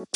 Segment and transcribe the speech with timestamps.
[0.00, 0.06] ¿Qué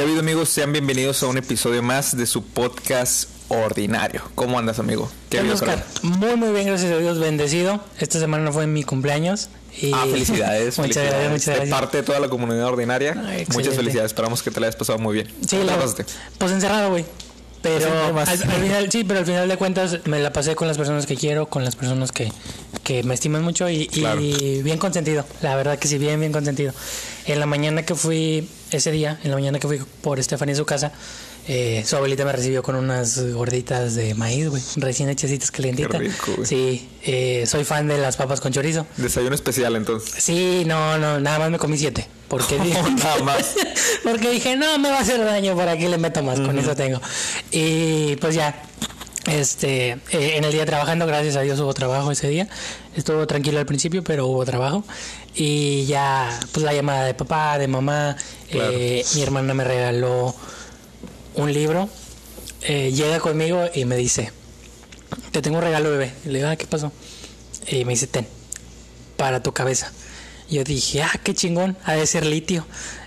[0.00, 0.50] ha habido amigos?
[0.50, 4.20] Sean bienvenidos a un episodio más de su podcast ordinario.
[4.34, 5.10] ¿Cómo andas amigo?
[5.30, 5.82] ¿Qué ha Oscar?
[6.02, 7.82] Muy muy bien, gracias a Dios, bendecido.
[7.98, 9.48] Esta semana fue mi cumpleaños.
[9.80, 9.92] Y...
[9.94, 10.78] Ah, felicidades.
[10.78, 11.64] muchas gracias, muchas gracias.
[11.64, 13.14] De parte de toda la comunidad ordinaria.
[13.54, 14.10] muchas felicidades.
[14.10, 15.32] Esperamos que te la hayas pasado muy bien.
[15.46, 15.78] Sí, la,
[16.38, 17.06] pues encerrado, güey.
[17.64, 21.06] Pero al, final, sí, pero al final de cuentas me la pasé con las personas
[21.06, 22.30] que quiero, con las personas que,
[22.82, 25.24] que me estiman mucho y, y, bien consentido.
[25.40, 26.74] La verdad que sí, bien, bien consentido.
[27.24, 30.58] En la mañana que fui, ese día, en la mañana que fui por Estefania en
[30.58, 30.92] su casa,
[31.46, 35.92] eh, su abuelita me recibió con unas gorditas de maíz, güey, recién hechecitas calentitas.
[35.92, 38.86] Qué rico, Sí, eh, soy fan de las papas con chorizo.
[38.96, 40.14] Desayuno especial entonces.
[40.16, 42.06] Sí, no, no, nada más me comí siete.
[42.28, 43.54] Porque dije, nada más.
[44.04, 46.40] porque dije, no, me va a hacer daño, ¿para aquí le meto más?
[46.40, 46.98] Con eso tengo.
[47.50, 48.62] Y pues ya,
[49.26, 52.48] este, eh, en el día trabajando, gracias a Dios hubo trabajo ese día.
[52.96, 54.82] Estuvo tranquilo al principio, pero hubo trabajo.
[55.34, 58.16] Y ya, pues la llamada de papá, de mamá,
[58.50, 60.34] mi hermana me regaló
[61.34, 61.88] un libro,
[62.62, 64.32] eh, llega conmigo y me dice,
[65.32, 66.12] te tengo un regalo, bebé.
[66.24, 66.92] Y le digo, ah, ¿qué pasó?
[67.68, 68.26] Y me dice, ten,
[69.16, 69.92] para tu cabeza.
[70.48, 72.66] Y yo dije, ah, qué chingón, ha de ser litio.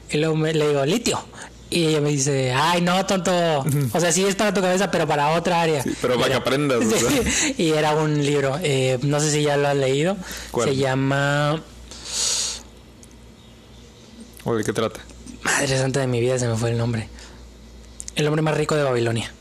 [0.09, 1.19] Y luego me, le digo, litio.
[1.69, 3.31] Y ella me dice, ay, no, tonto.
[3.91, 5.83] O sea, sí es para tu cabeza, pero para otra área.
[6.01, 6.79] pero para que aprendas.
[7.57, 10.15] y era un libro, eh, no sé si ya lo has leído.
[10.63, 11.61] Se llama...
[14.45, 15.01] ¿O de qué trata?
[15.43, 17.09] Madre santa de mi vida, se me fue el nombre.
[18.17, 19.31] El hombre más rico de Babilonia.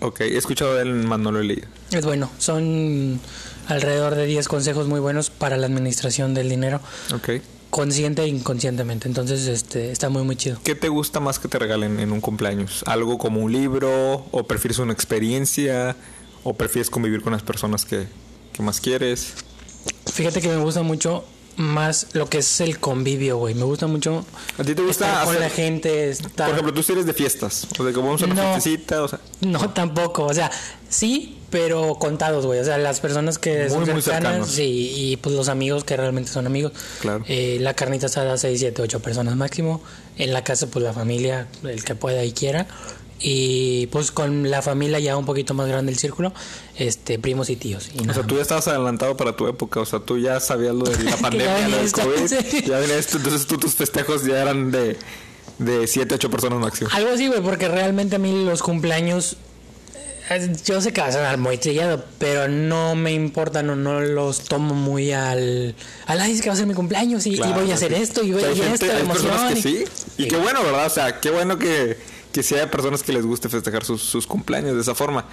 [0.00, 1.68] Ok, he escuchado de él, más no lo he leído.
[1.90, 3.20] Es bueno, son
[3.68, 6.80] alrededor de 10 consejos muy buenos para la administración del dinero.
[7.14, 7.42] Ok.
[7.68, 10.58] Consciente e inconscientemente, entonces este está muy muy chido.
[10.64, 12.82] ¿Qué te gusta más que te regalen en un cumpleaños?
[12.86, 14.26] ¿Algo como un libro?
[14.30, 15.94] ¿O prefieres una experiencia?
[16.42, 18.06] ¿O prefieres convivir con las personas que,
[18.54, 19.34] que más quieres?
[20.10, 21.24] Fíjate que me gusta mucho
[21.56, 23.54] más lo que es el convivio, güey.
[23.54, 24.24] Me gusta mucho.
[24.58, 26.10] ¿A ti te gusta estar con la gente?
[26.10, 26.46] Estar...
[26.46, 27.66] Por ejemplo, tú sí eres de fiestas.
[27.78, 29.20] O de que vamos a una no, o sea.
[29.40, 30.24] No, tampoco.
[30.24, 30.50] O sea,
[30.88, 32.60] sí, pero contados, güey.
[32.60, 34.48] O sea, las personas que son cercanas.
[34.48, 36.72] sí, y pues los amigos que realmente son amigos.
[37.00, 37.24] Claro.
[37.28, 39.82] Eh, la carnita asada, 6, 7, 8 personas máximo.
[40.18, 42.66] En la casa, pues la familia, el que pueda y quiera
[43.22, 46.32] y pues con la familia ya un poquito más grande el círculo,
[46.76, 47.90] este primos y tíos.
[47.94, 50.74] Y o sea, tú ya estabas adelantado para tu época, o sea, tú ya sabías
[50.74, 54.70] lo de la pandemia, lo del COVID, ya esto, entonces tú tus festejos ya eran
[54.70, 54.96] de
[55.58, 56.90] de 7, 8 personas máximo.
[56.92, 59.36] Algo así, güey, porque realmente a mí los cumpleaños
[60.30, 64.00] eh, yo sé que va a sonar muy trillado, pero no me importa, no, no
[64.00, 65.74] los tomo muy al.
[66.06, 68.32] Al ay, es que va a ser mi cumpleaños y, voy a hacer esto y
[68.32, 69.54] voy a hacer esto, emoción.
[69.54, 69.84] Que sí,
[70.18, 70.86] y qué bueno, ¿verdad?
[70.86, 71.96] O sea, qué bueno que
[72.32, 75.26] que si hay personas que les guste festejar sus, cumpleaños de esa forma.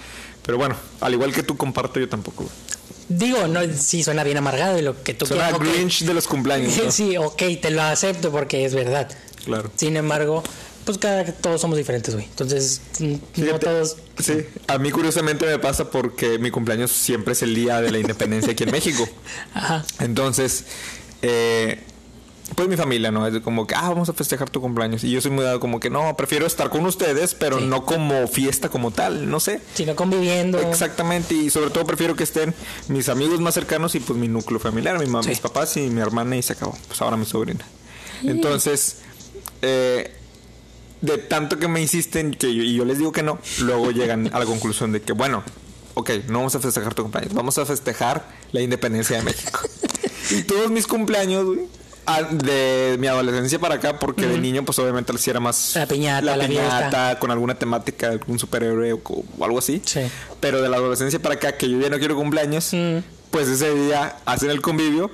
[0.44, 2.48] Pero bueno, al igual que tú comparto, yo tampoco.
[3.08, 6.74] Digo, no, sí suena bien amargado y lo que tú Suena Grinch de los cumpleaños.
[6.90, 9.10] sí, ok, te lo acepto porque es verdad.
[9.44, 9.70] Claro.
[9.74, 10.44] Sin embargo,
[10.84, 12.26] pues cada todos somos diferentes, güey.
[12.26, 13.96] Entonces, no todos.
[14.18, 17.98] Sí, a mí curiosamente me pasa porque mi cumpleaños siempre es el día de la
[17.98, 19.08] independencia aquí en México.
[19.54, 19.84] Ajá.
[19.98, 20.64] Entonces,
[21.22, 21.82] eh,
[22.54, 23.26] pues mi familia, ¿no?
[23.26, 25.04] Es como que, ah, vamos a festejar tu cumpleaños.
[25.04, 28.26] Y yo soy muy dado como que, no, prefiero estar con ustedes, pero no como
[28.28, 29.60] fiesta como tal, no sé.
[29.74, 30.58] Sino conviviendo.
[30.58, 32.54] Exactamente, y sobre todo prefiero que estén
[32.88, 36.00] mis amigos más cercanos y pues mi núcleo familiar, mi mamá, mis papás y mi
[36.00, 36.76] hermana y se acabó.
[36.86, 37.64] Pues ahora mi sobrina.
[38.22, 38.98] Entonces,
[39.62, 40.12] eh,
[41.00, 44.38] de tanto que me insisten que y yo les digo que no, luego llegan a
[44.38, 45.42] la conclusión de que, bueno,
[45.94, 49.60] ok, no vamos a festejar tu cumpleaños, vamos a festejar la independencia de México.
[50.30, 51.79] y todos mis cumpleaños, güey
[52.30, 56.36] de mi adolescencia para acá, porque de niño, pues obviamente le era más la piñata,
[56.36, 59.00] la, piñata con alguna temática, algún superhéroe o,
[59.40, 59.82] algo así.
[59.84, 60.00] Sí.
[60.40, 62.70] Pero de la adolescencia para acá, que yo ya no quiero cumpleaños,
[63.30, 65.10] pues ese día hacen el convivio,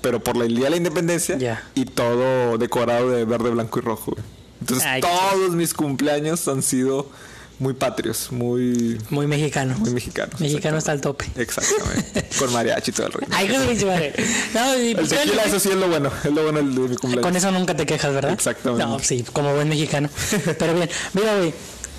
[0.00, 4.14] pero por el día de la independencia y todo decorado de verde, blanco y rojo.
[4.60, 7.10] Entonces, todos mis cumpleaños han sido
[7.58, 8.98] muy patrios, muy...
[9.08, 9.76] Muy mexicano.
[9.78, 10.32] Muy mexicano.
[10.38, 11.26] Mexicano está al tope.
[11.36, 12.28] Exactamente.
[12.38, 13.26] Con mariachi y todo el rollo.
[13.30, 13.66] Ay, con.
[14.54, 16.10] No, y, el pues, tequila, eso sí es lo bueno.
[16.22, 17.22] Es lo bueno de mi cumpleaños.
[17.22, 18.32] Con eso nunca te quejas, ¿verdad?
[18.32, 18.84] Exactamente.
[18.84, 20.10] No, sí, como buen mexicano.
[20.58, 21.54] Pero bien, mira, güey.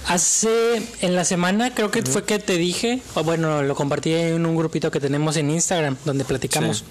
[0.05, 4.45] Hace, en la semana creo que fue que te dije, o bueno, lo compartí en
[4.45, 6.85] un grupito que tenemos en Instagram, donde platicamos.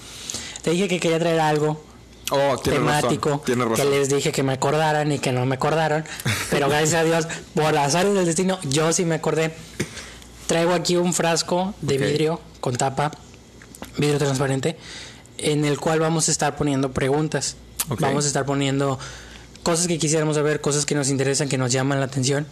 [0.61, 1.83] Te dije que quería traer algo
[2.31, 6.05] oh, temático que les dije que me acordaran y que no me acordaron.
[6.51, 9.55] Pero gracias a Dios, por azar del destino, yo sí me acordé.
[10.47, 13.11] Traigo aquí un frasco de vidrio con tapa,
[13.99, 14.77] vidrio transparente,
[15.39, 17.57] en el cual vamos a estar poniendo preguntas.
[18.01, 18.99] Vamos a estar poniendo
[19.63, 22.47] cosas que quisiéramos saber, cosas que nos interesan, que nos llaman la atención,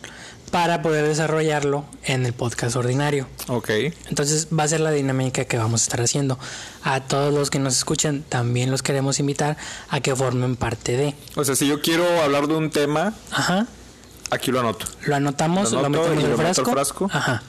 [0.55, 3.27] para poder desarrollarlo en el podcast ordinario.
[3.49, 3.71] Ok.
[4.09, 6.39] Entonces va a ser la dinámica que vamos a estar haciendo.
[6.85, 9.57] A todos los que nos escuchan, también los queremos invitar
[9.89, 11.15] a que formen parte de.
[11.35, 13.67] O sea, si yo quiero hablar de un tema, Ajá.
[14.31, 14.87] aquí lo anoto.
[15.07, 17.11] Lo anotamos, Lo lo, anoto metemos y en el lo frasco.
[17.13, 17.43] Ajá.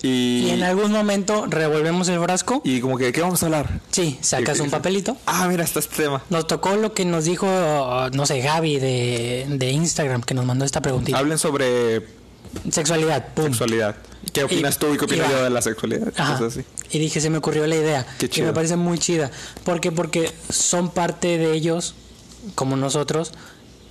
[0.00, 2.62] Y, Y en algún momento revolvemos el frasco.
[2.64, 3.80] y como que, ¿de qué vamos a hablar?
[3.90, 5.18] Sí, sacas ¿Qué- un papelito.
[5.26, 6.22] Ah, mira, está este tema.
[6.30, 7.46] Nos tocó lo que nos dijo,
[8.12, 11.18] no sé, Gaby de, de Instagram, que nos mandó esta preguntita.
[11.18, 12.16] Hablen sobre
[12.70, 13.44] Sexualidad, pum.
[13.46, 13.96] sexualidad.
[14.32, 16.12] ¿Qué opinas tú y qué opino y yo de la sexualidad?
[16.16, 16.38] Ajá.
[16.38, 16.66] Cosas así.
[16.90, 18.06] Y dije, se me ocurrió la idea.
[18.18, 18.46] Qué Y chido.
[18.48, 19.30] me parece muy chida.
[19.64, 19.92] ¿Por qué?
[19.92, 21.94] Porque son parte de ellos,
[22.54, 23.32] como nosotros,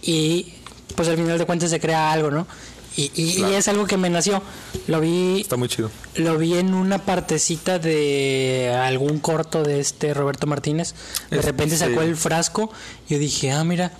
[0.01, 0.53] y
[0.95, 2.47] pues al final de cuentas se crea algo, ¿no?
[2.95, 4.41] Y, y- y es algo que me nació.
[4.87, 5.91] Lo vi, Está muy chido.
[6.15, 10.95] lo vi en una partecita de algún corto de este Roberto Martínez.
[11.29, 12.07] De Es- repente sacó sí.
[12.07, 12.71] el frasco.
[13.07, 13.91] Yo dije, ah, mira.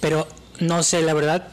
[0.00, 0.28] Pero
[0.60, 1.48] no sé, la verdad.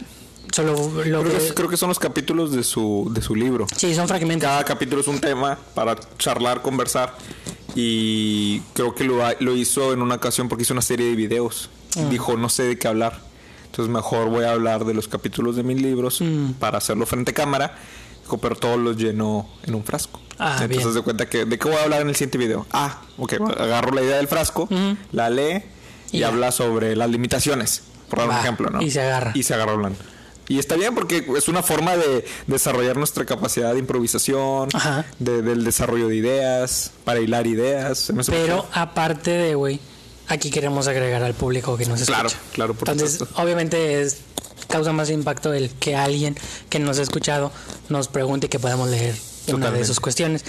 [0.51, 1.29] Solo lo Creo que.
[1.47, 3.67] que, creo que son los capítulos de su, de su libro.
[3.75, 4.47] Sí, son fragmentos.
[4.47, 7.13] Cada capítulo es un tema para charlar, conversar.
[7.75, 11.69] Y creo que lo, lo hizo en una ocasión porque hizo una serie de videos.
[11.95, 12.09] Mm.
[12.09, 13.19] Dijo, no sé de qué hablar.
[13.65, 16.51] Entonces mejor voy a hablar de los capítulos de mis libros Mm.
[16.59, 17.75] para hacerlo frente a cámara.
[18.23, 20.19] Dijo, pero todos los llenó en un frasco.
[20.37, 20.81] Ah, Entonces bien.
[20.83, 22.65] se de cuenta que de qué voy a hablar en el siguiente video.
[22.71, 24.97] Ah, ok, agarro la idea del frasco, Ujú.
[25.11, 25.63] la lee
[26.11, 27.83] y, Y habla sobre las limitaciones.
[28.09, 28.81] Por dar un Va, ejemplo, ¿no?
[28.81, 29.31] y se agarra.
[29.33, 29.97] Y se agarra hablando.
[30.51, 34.67] Y está bien porque es una forma de desarrollar nuestra capacidad de improvisación,
[35.19, 38.11] de- del desarrollo de ideas, para hilar ideas.
[38.27, 39.79] Pero aparte de, güey,
[40.27, 42.19] aquí queremos agregar al público que nos escucha.
[42.21, 43.41] Claro, claro, por Entonces, supuesto.
[43.41, 44.17] obviamente es,
[44.67, 46.35] causa más impacto el que alguien
[46.69, 47.51] que nos ha escuchado
[47.89, 49.15] nos pregunte y que podamos leer
[49.53, 50.43] una de sus cuestiones.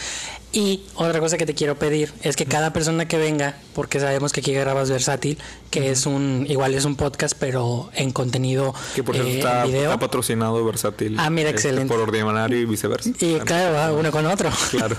[0.54, 4.32] Y otra cosa que te quiero pedir es que cada persona que venga, porque sabemos
[4.32, 5.38] que aquí grabas versátil,
[5.70, 9.64] que es un, igual es un podcast, pero en contenido que por eh, cierto está,
[9.64, 9.84] video.
[9.84, 11.16] está patrocinado versátil.
[11.18, 11.94] Ah, mira, este, excelente.
[11.94, 13.08] Por ordinario y viceversa.
[13.18, 14.50] Y claro, va uno con otro.
[14.70, 14.96] Claro.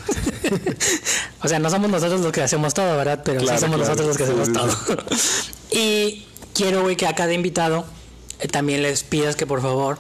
[1.44, 3.22] o sea, no somos nosotros los que hacemos todo, ¿verdad?
[3.24, 3.92] Pero Claro, sí somos claro.
[3.92, 4.98] nosotros los que hacemos todo.
[5.72, 6.26] y
[6.56, 7.86] quiero, güey, que a cada invitado
[8.40, 10.00] eh, también les pidas que por favor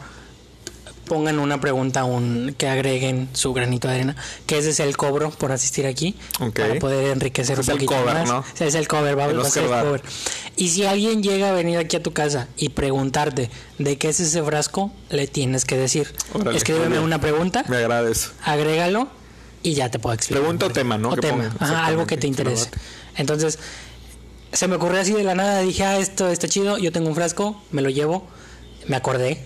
[1.05, 4.15] pongan una pregunta, un, que agreguen su granito de arena,
[4.45, 6.59] que ese es el cobro por asistir aquí, Ok.
[6.59, 8.27] para poder enriquecer Es un poquito cover, más.
[8.29, 8.45] ¿no?
[8.59, 10.01] Es el cover, va, El va a ser el cover.
[10.55, 14.19] Y si alguien llega a venir aquí a tu casa y preguntarte de qué es
[14.19, 16.13] ese frasco, le tienes que decir.
[16.33, 18.31] Órale, Escríbeme una pregunta Me agrada eso.
[18.43, 19.07] agrégalo
[19.61, 20.41] y ya te puedo explicar.
[20.41, 21.09] Pregunta o tema, ¿no?
[21.09, 22.69] O tema, ajá, algo que te interese.
[23.15, 23.59] Entonces,
[24.51, 27.15] se me ocurrió así de la nada, dije, ah, esto está chido, yo tengo un
[27.15, 28.27] frasco, me lo llevo,
[28.87, 29.43] me acordé,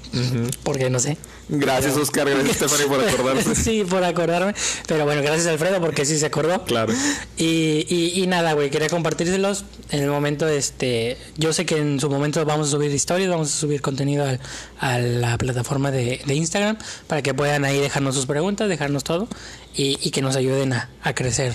[0.63, 1.17] porque no sé.
[1.49, 2.29] Gracias, Oscar.
[2.29, 3.55] Gracias, Stephanie, por acordarse.
[3.63, 4.53] sí, por acordarme.
[4.85, 6.63] Pero bueno, gracias Alfredo porque sí se acordó.
[6.65, 6.93] Claro.
[7.37, 9.63] Y, y, y nada, güey, quería compartírselos.
[9.91, 13.53] En el momento, este, yo sé que en su momento vamos a subir historias, vamos
[13.53, 14.39] a subir contenido al-
[14.79, 16.77] a la plataforma de, de Instagram
[17.07, 19.27] para que puedan ahí dejarnos sus preguntas, dejarnos todo
[19.73, 21.53] y, y que nos ayuden a, a crecer.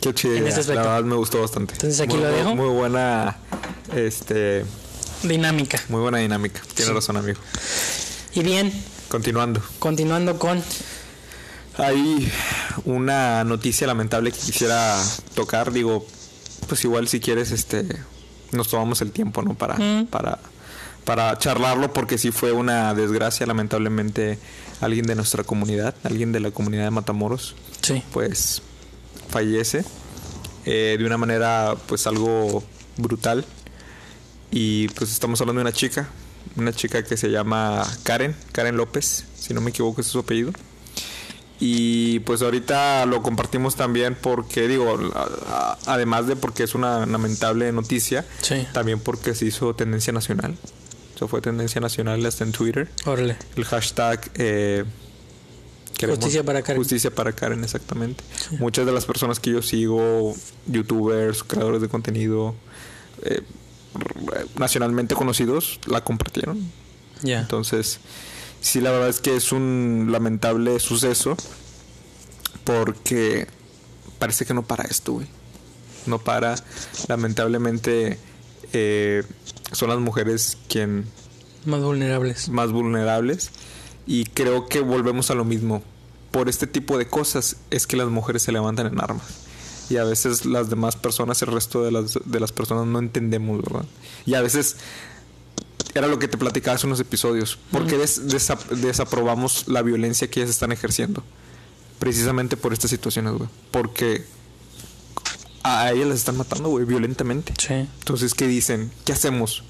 [0.00, 0.34] Qué chido.
[0.34, 0.74] En aspecto.
[0.74, 1.74] La verdad me gustó bastante.
[1.74, 2.56] Entonces, aquí Muy- lo dejo.
[2.56, 3.36] Muy buena,
[3.94, 4.64] este,
[5.22, 5.80] Dinámica.
[5.88, 6.60] muy buena dinámica.
[6.74, 6.94] Tiene Sí.
[6.96, 7.38] razón, amigo.
[8.34, 8.72] Y bien,
[9.10, 9.60] Continuando.
[9.78, 10.62] continuando con...
[11.76, 12.30] Hay
[12.84, 15.02] una noticia lamentable que quisiera
[15.34, 15.72] tocar.
[15.72, 16.06] Digo,
[16.68, 17.86] pues igual si quieres, este,
[18.52, 19.54] nos tomamos el tiempo, ¿no?
[19.54, 20.06] Para, Mm.
[20.06, 20.38] para,
[21.04, 24.38] para charlarlo, porque sí fue una desgracia, lamentablemente,
[24.80, 28.02] alguien de nuestra comunidad, alguien de la comunidad de Matamoros, Sí.
[28.12, 28.62] pues
[29.30, 29.84] fallece
[30.66, 32.62] eh, de una manera, pues algo
[32.98, 33.44] brutal.
[34.50, 36.08] Y pues estamos hablando de una chica,
[36.56, 40.52] una chica que se llama Karen, Karen López, si no me equivoco, es su apellido.
[41.62, 44.98] Y pues ahorita lo compartimos también porque, digo,
[45.86, 48.66] además de porque es una lamentable noticia, Sí.
[48.72, 50.56] también porque se hizo tendencia nacional.
[51.14, 52.88] Eso fue tendencia nacional hasta en Twitter.
[53.04, 53.36] Órale.
[53.56, 54.30] El hashtag...
[54.36, 54.84] eh,
[56.02, 56.80] Justicia para Karen.
[56.80, 58.24] Justicia para Karen, exactamente.
[58.58, 60.34] Muchas de las personas que yo sigo,
[60.66, 62.54] youtubers, creadores de contenido,
[63.22, 63.42] eh,
[64.56, 66.58] nacionalmente conocidos, la compartieron.
[67.22, 68.00] Entonces,
[68.60, 71.36] sí, la verdad es que es un lamentable suceso
[72.64, 73.46] porque
[74.18, 75.26] parece que no para esto, güey.
[76.06, 76.54] No para.
[77.08, 78.18] Lamentablemente,
[78.72, 79.22] eh,
[79.72, 81.04] son las mujeres quien
[81.66, 82.48] Más vulnerables.
[82.48, 83.50] más vulnerables
[84.06, 85.82] y creo que volvemos a lo mismo.
[86.30, 89.39] Por este tipo de cosas es que las mujeres se levantan en armas.
[89.90, 93.60] Y a veces las demás personas, el resto de las, de las personas no entendemos,
[93.62, 93.84] ¿verdad?
[94.24, 94.76] Y a veces
[95.94, 97.58] era lo que te platicaba hace unos episodios.
[97.72, 101.22] ¿Por qué des- desa- desaprobamos la violencia que ellas están ejerciendo?
[101.98, 103.48] Precisamente por estas situaciones, güey.
[103.72, 104.24] Porque
[105.62, 107.52] a ellas las están matando, güey, violentamente.
[107.58, 107.74] Sí.
[107.74, 108.90] Entonces, ¿qué dicen?
[109.04, 109.64] ¿Qué hacemos?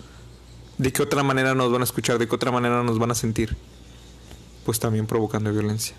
[0.79, 2.19] ¿de qué otra manera nos van a escuchar?
[2.19, 3.55] ¿De qué otra manera nos van a sentir?
[4.65, 5.95] Pues también provocando violencia.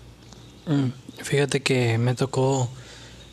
[0.66, 2.68] Mm, fíjate que me tocó...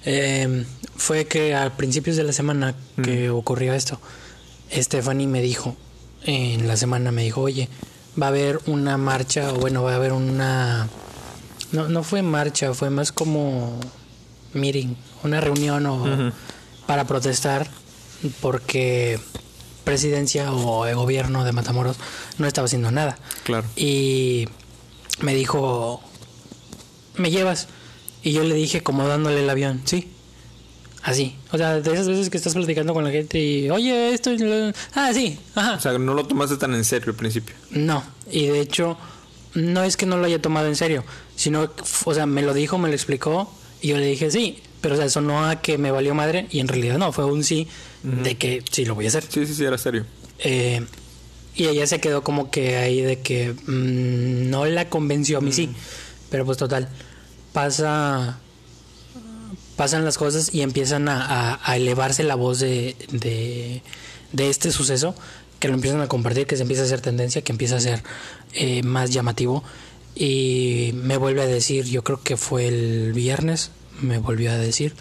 [0.05, 0.65] Em,
[0.95, 3.99] fue que a principios de la semana que ocurrió esto,
[4.71, 5.75] Stephanie me dijo,
[6.23, 7.69] en la semana me dijo, oye,
[8.21, 10.87] va a haber una marcha, o bueno, va a haber una...
[11.71, 13.79] No, no fue marcha, fue más como
[14.53, 16.31] meeting, una reunión o
[16.87, 17.69] para protestar
[18.41, 19.19] porque
[19.83, 21.97] presidencia o el gobierno de Matamoros
[22.37, 23.17] no estaba haciendo nada.
[23.43, 23.67] Claro.
[23.75, 24.47] Y
[25.21, 26.01] me dijo,
[27.15, 27.67] ¿me llevas?
[28.23, 30.09] Y yo le dije como dándole el avión, sí.
[31.03, 31.35] Así.
[31.51, 34.31] O sea, de esas veces que estás platicando con la gente y, oye, esto...
[34.93, 35.39] Ah, sí.
[35.55, 35.75] Ajá.
[35.75, 37.55] O sea, no lo tomaste tan en serio al principio.
[37.71, 38.03] No.
[38.29, 38.97] Y de hecho,
[39.53, 41.03] no es que no lo haya tomado en serio,
[41.35, 41.71] sino,
[42.05, 44.61] o sea, me lo dijo, me lo explicó y yo le dije, sí.
[44.81, 47.25] Pero, o sea, eso no a que me valió madre y en realidad no, fue
[47.25, 47.67] un sí
[48.03, 49.23] de que sí lo voy a hacer.
[49.27, 50.05] Sí, sí, sí, era serio.
[50.39, 50.85] Eh,
[51.55, 55.51] y ella se quedó como que ahí de que mm, no la convenció a mí
[55.51, 55.69] sí.
[56.29, 56.87] Pero pues total,
[57.53, 58.39] pasa
[59.79, 65.15] pasan las cosas y empiezan a, elevarse la voz de, de, este suceso,
[65.59, 68.03] que lo empiezan a compartir, que se empieza a hacer tendencia, que empieza a ser
[68.51, 69.63] eh, más llamativo.
[70.15, 74.95] Y me vuelve a decir, yo creo que fue el viernes, me volvió a decir,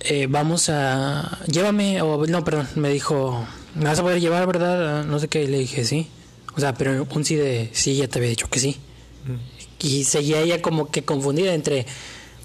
[0.00, 4.98] eh, vamos a, llévame, o no, perdón, me dijo, me vas a poder llevar, ¿verdad?
[4.98, 6.10] Ah, no sé qué, y le dije, sí.
[6.54, 8.76] O sea, pero un sí de, sí, ya te había dicho que sí.
[9.82, 11.86] Y seguía ella como que confundida entre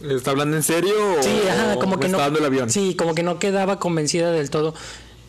[0.01, 2.70] ¿Está hablando en serio o sí, ajá, como que no, dando el avión?
[2.70, 4.75] Sí, como que no quedaba convencida del todo.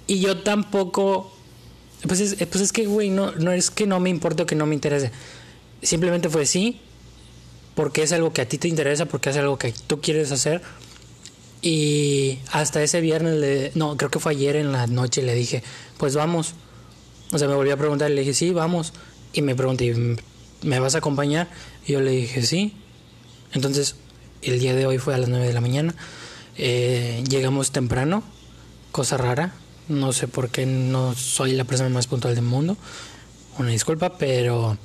[0.06, 1.32] Y yo tampoco...
[2.06, 4.54] Pues es, pues es que, güey, no, no es que no me importe o que
[4.54, 5.10] no me interese.
[5.82, 6.80] Simplemente fue sí,
[7.74, 10.62] porque es algo que a ti te interesa, porque es algo que tú quieres hacer.
[11.60, 15.64] Y hasta ese viernes, le, no, creo que fue ayer en la noche, le dije,
[15.96, 16.54] pues vamos.
[17.32, 18.92] O sea, me volví a preguntar, le dije, sí, vamos.
[19.32, 20.16] Y me pregunté,
[20.62, 21.48] ¿me vas a acompañar?
[21.86, 22.74] Y yo le dije, sí.
[23.52, 23.96] Entonces,
[24.42, 25.94] el día de hoy fue a las 9 de la mañana.
[26.56, 28.22] Eh, llegamos temprano,
[28.92, 29.52] cosa rara.
[29.88, 32.76] No sé por qué no soy la persona más puntual del mundo.
[33.58, 34.76] Una disculpa, pero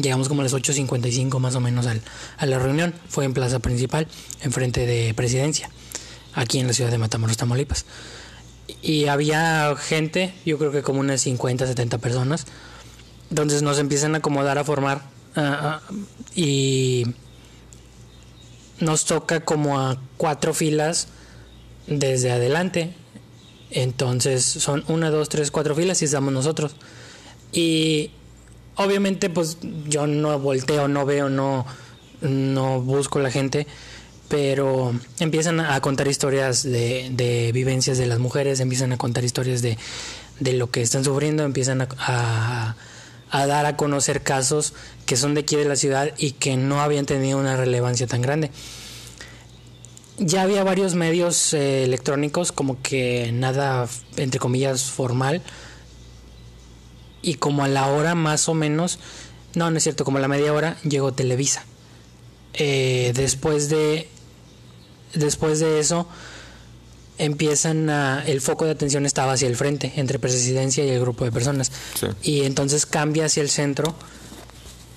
[0.00, 2.00] llegamos como a las 8.55 más o menos al,
[2.38, 2.94] a la reunión.
[3.08, 4.08] Fue en plaza principal,
[4.40, 5.70] enfrente de presidencia,
[6.34, 7.84] aquí en la ciudad de Matamoros, Tamaulipas.
[8.80, 12.46] Y había gente, yo creo que como unas 50, 70 personas.
[13.32, 15.00] Entonces nos empiezan a acomodar a formar.
[16.34, 17.06] Y
[18.78, 21.08] nos toca como a cuatro filas
[21.86, 22.92] desde adelante.
[23.70, 26.76] Entonces son una, dos, tres, cuatro filas y estamos nosotros.
[27.52, 28.10] Y
[28.76, 29.56] obviamente pues
[29.88, 31.64] yo no volteo, no veo, no,
[32.20, 33.66] no busco la gente,
[34.28, 39.62] pero empiezan a contar historias de, de vivencias de las mujeres, empiezan a contar historias
[39.62, 39.78] de,
[40.38, 42.76] de lo que están sufriendo, empiezan a,
[43.32, 44.74] dar a conocer casos
[45.06, 48.22] que son de aquí de la ciudad y que no habían tenido una relevancia tan
[48.22, 48.50] grande
[50.18, 55.42] ya había varios medios eh, electrónicos, como que nada, entre comillas, formal.
[57.22, 58.98] Y como a la hora más o menos,
[59.54, 61.64] no, no es cierto, como a la media hora llegó Televisa.
[62.54, 64.08] Eh, después de
[65.14, 66.06] después de eso
[67.18, 71.24] empiezan a el foco de atención estaba hacia el frente entre presidencia y el grupo
[71.24, 71.70] de personas
[72.22, 73.94] y entonces cambia hacia el centro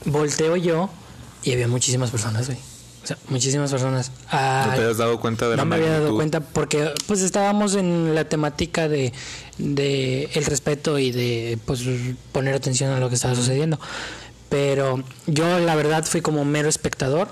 [0.06, 0.90] volteo yo
[1.44, 2.60] y había muchísimas personas güey
[3.28, 4.12] muchísimas personas.
[4.32, 8.16] ¿No te habías dado cuenta de no me había dado cuenta porque pues estábamos en
[8.16, 9.14] la temática de,
[9.58, 11.84] de el respeto y de pues
[12.32, 13.80] poner atención a lo que estaba sucediendo.
[14.50, 17.28] Pero yo la verdad fui como mero espectador.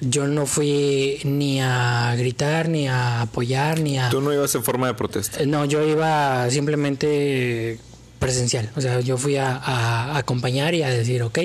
[0.00, 4.10] Yo no fui ni a gritar, ni a apoyar, ni a...
[4.10, 5.44] ¿Tú no ibas en forma de protesta?
[5.46, 7.78] No, yo iba simplemente
[8.18, 8.70] presencial.
[8.76, 11.38] O sea, yo fui a, a acompañar y a decir, ok,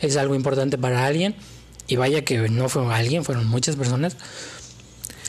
[0.00, 1.36] es algo importante para alguien
[1.86, 4.16] y vaya que no fue alguien, fueron muchas personas.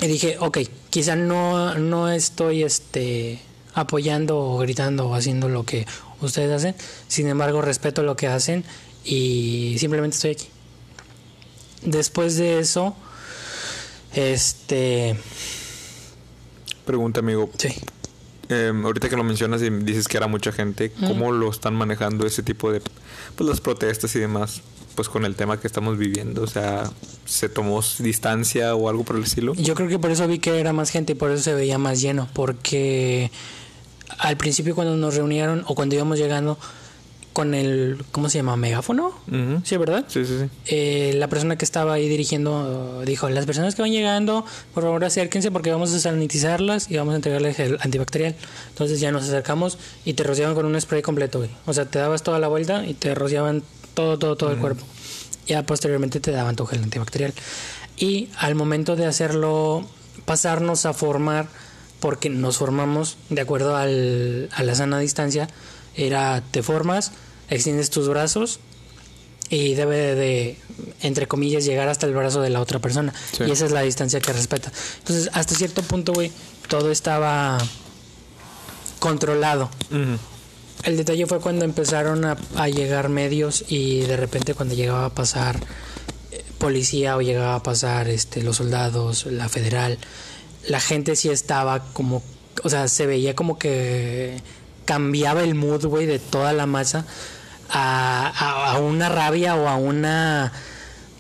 [0.01, 3.39] Y dije, ok, quizá no, no estoy este,
[3.74, 5.86] apoyando o gritando o haciendo lo que
[6.22, 6.75] ustedes hacen.
[7.08, 8.63] Sin embargo, respeto lo que hacen
[9.03, 10.48] y simplemente estoy aquí.
[11.86, 12.96] Después de eso,
[14.13, 15.18] este...
[16.86, 17.50] Pregunta, amigo.
[17.58, 17.70] Sí.
[18.50, 22.25] Em, ahorita que lo mencionas y dices que era mucha gente, ¿cómo lo están manejando
[22.25, 22.82] ese tipo de
[23.36, 24.62] pues las protestas y demás?
[24.94, 26.90] pues con el tema que estamos viviendo, o sea,
[27.25, 29.54] se tomó distancia o algo por el estilo.
[29.56, 31.78] Yo creo que por eso vi que era más gente y por eso se veía
[31.78, 33.32] más lleno, porque
[34.20, 36.58] al principio cuando nos reunieron o cuando íbamos llegando,
[37.34, 38.56] con el, ¿cómo se llama?
[38.56, 39.12] ¿Megáfono?
[39.63, 40.06] Sí, ¿verdad?
[40.08, 40.50] Sí, sí, sí.
[40.68, 45.04] Eh, la persona que estaba ahí dirigiendo dijo, las personas que van llegando, por favor
[45.04, 48.36] acérquense porque vamos a sanitizarlas y vamos a entregarles el antibacterial.
[48.70, 51.50] Entonces ya nos acercamos y te rociaban con un spray completo, güey.
[51.66, 53.63] O sea, te dabas toda la vuelta y te rociaban
[53.94, 54.86] todo, todo, todo el cuerpo.
[55.48, 57.34] Ya posteriormente te daban tu gel antibacterial.
[57.98, 59.86] Y al momento de hacerlo,
[60.25, 61.48] pasarnos a formar,
[62.00, 65.48] porque nos formamos de acuerdo al, a la sana distancia,
[65.96, 67.12] era te formas,
[67.53, 68.60] extiendes tus brazos
[69.50, 70.57] y debe de,
[71.01, 73.13] entre comillas, llegar hasta el brazo de la otra persona.
[73.45, 74.72] Y esa es la distancia que respeta.
[75.00, 76.31] Entonces, hasta cierto punto, güey,
[76.67, 77.60] todo estaba
[79.00, 79.69] controlado.
[80.83, 85.10] El detalle fue cuando empezaron a, a, llegar medios y de repente cuando llegaba a
[85.13, 85.60] pasar
[86.31, 89.98] eh, policía o llegaba a pasar este los soldados, la federal,
[90.67, 92.24] la gente sí estaba como,
[92.63, 94.41] o sea, se veía como que
[94.86, 97.05] cambiaba el mood, güey, de toda la masa
[97.70, 100.51] a, a, una rabia o a una,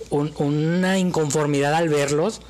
[0.09, 2.41] una inconformidad al verlos.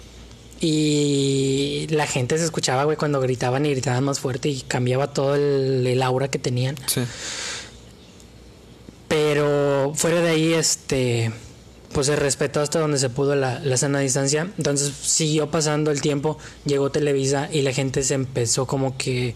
[0.59, 5.35] Y la gente se escuchaba, güey, cuando gritaban y gritaban más fuerte y cambiaba todo
[5.35, 6.77] el, aura que tenían.
[6.85, 7.01] Sí.
[9.09, 11.33] Pero fuera de ahí, este,
[11.91, 14.49] pues se respetó hasta donde se pudo la, la sana distancia.
[14.57, 19.35] Entonces siguió pasando el tiempo, llegó Televisa y la gente se empezó como que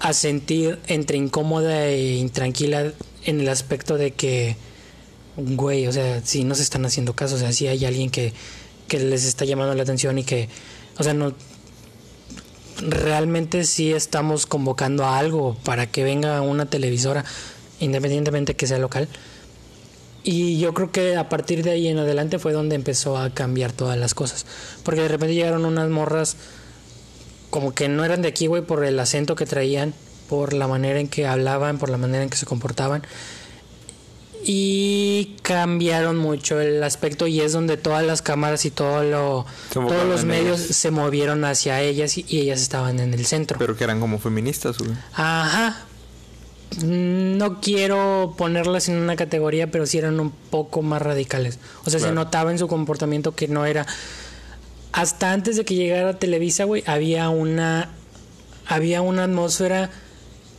[0.00, 2.92] a sentir entre incómoda e intranquila
[3.24, 4.56] en el aspecto de que,
[5.36, 8.32] güey, o sea, si no se están haciendo caso, o sea, si hay alguien que,
[8.88, 10.48] que les está llamando la atención y que,
[10.98, 11.34] o sea, no,
[12.80, 17.24] realmente sí estamos convocando a algo para que venga una televisora,
[17.80, 19.08] independientemente que sea local.
[20.22, 23.72] Y yo creo que a partir de ahí en adelante fue donde empezó a cambiar
[23.72, 24.46] todas las cosas.
[24.82, 26.36] Porque de repente llegaron unas morras
[27.50, 29.94] como que no eran de aquí, güey, por el acento que traían,
[30.28, 33.02] por la manera en que hablaban, por la manera en que se comportaban.
[34.46, 40.06] Y cambiaron mucho el aspecto y es donde todas las cámaras y todo lo, todos
[40.06, 43.58] los medios se movieron hacia ellas y, ellas estaban en el centro.
[43.58, 44.92] Pero que eran como feministas, güey.
[45.14, 45.86] Ajá.
[46.84, 51.58] No quiero ponerlas en una categoría, pero sí eran un poco más radicales.
[51.86, 53.86] O sea, se notaba en su comportamiento que no era
[54.94, 57.90] hasta antes de que llegara Televisa, güey, había una
[58.66, 59.90] había una atmósfera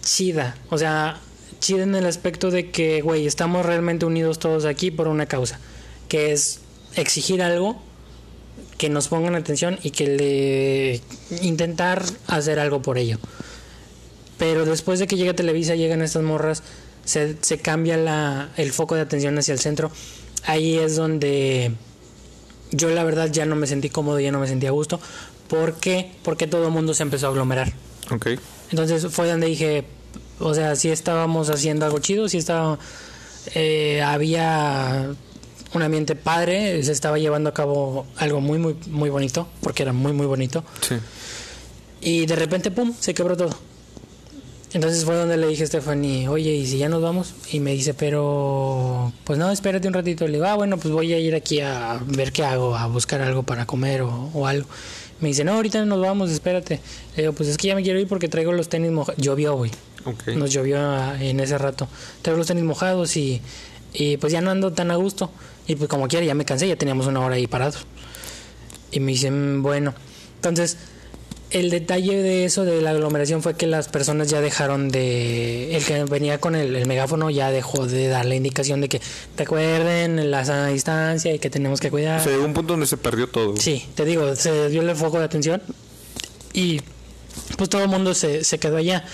[0.05, 1.19] chida, o sea,
[1.59, 5.59] chida en el aspecto de que, güey, estamos realmente unidos todos aquí por una causa,
[6.07, 6.61] que es
[6.95, 7.81] exigir algo,
[8.77, 11.01] que nos pongan atención y que le
[11.41, 13.17] intentar hacer algo por ello.
[14.37, 16.61] Pero después de que llega Televisa, llegan estas morras,
[17.03, 19.91] se, se cambia la, el foco de atención hacia el centro.
[20.43, 21.71] Ahí es donde
[22.71, 24.99] yo la verdad ya no me sentí cómodo, ya no me sentí a gusto.
[25.47, 26.11] ¿Por qué?
[26.23, 27.71] Porque todo el mundo se empezó a aglomerar.
[28.71, 29.85] Entonces fue donde dije,
[30.39, 32.77] o sea, si estábamos haciendo algo chido, si estaba,
[33.53, 35.15] eh, había
[35.73, 39.93] un ambiente padre, se estaba llevando a cabo algo muy, muy, muy bonito, porque era
[39.93, 40.63] muy, muy bonito.
[40.81, 40.95] Sí.
[42.01, 43.55] Y de repente, ¡pum!, se quebró todo.
[44.75, 47.33] Entonces fue donde le dije a Stephanie, oye, ¿y si ya nos vamos?
[47.49, 50.27] Y me dice, pero, pues no, espérate un ratito.
[50.27, 53.21] Le digo, ah, bueno, pues voy a ir aquí a ver qué hago, a buscar
[53.21, 54.67] algo para comer o, algo.
[55.21, 56.81] Me dice, no, ahorita nos vamos, espérate.
[57.15, 59.15] Le digo, pues es que ya me quiero ir porque traigo los tenis mojados.
[59.21, 59.71] Llovió, güey.
[60.35, 60.77] Nos llovió
[61.15, 61.87] en ese rato.
[62.21, 63.41] Traigo los tenis mojados y,
[63.93, 65.31] y pues ya no ando tan a gusto.
[65.67, 67.85] Y pues como quiera, ya me cansé, ya teníamos una hora ahí parados.
[68.91, 69.93] Y me dicen, bueno.
[70.35, 70.77] Entonces
[71.51, 75.75] el detalle de eso, de la aglomeración, fue que las personas ya dejaron de.
[75.75, 79.01] El que venía con el, megáfono ya dejó de dar la indicación de que
[79.35, 82.19] te acuerden la sana distancia y que tenemos que cuidar.
[82.19, 83.55] O sea, llegó un punto donde se perdió todo.
[83.57, 85.61] Sí, te digo, se dio el foco de atención
[86.53, 86.81] y
[87.57, 89.05] pues todo el mundo se, se quedó allá.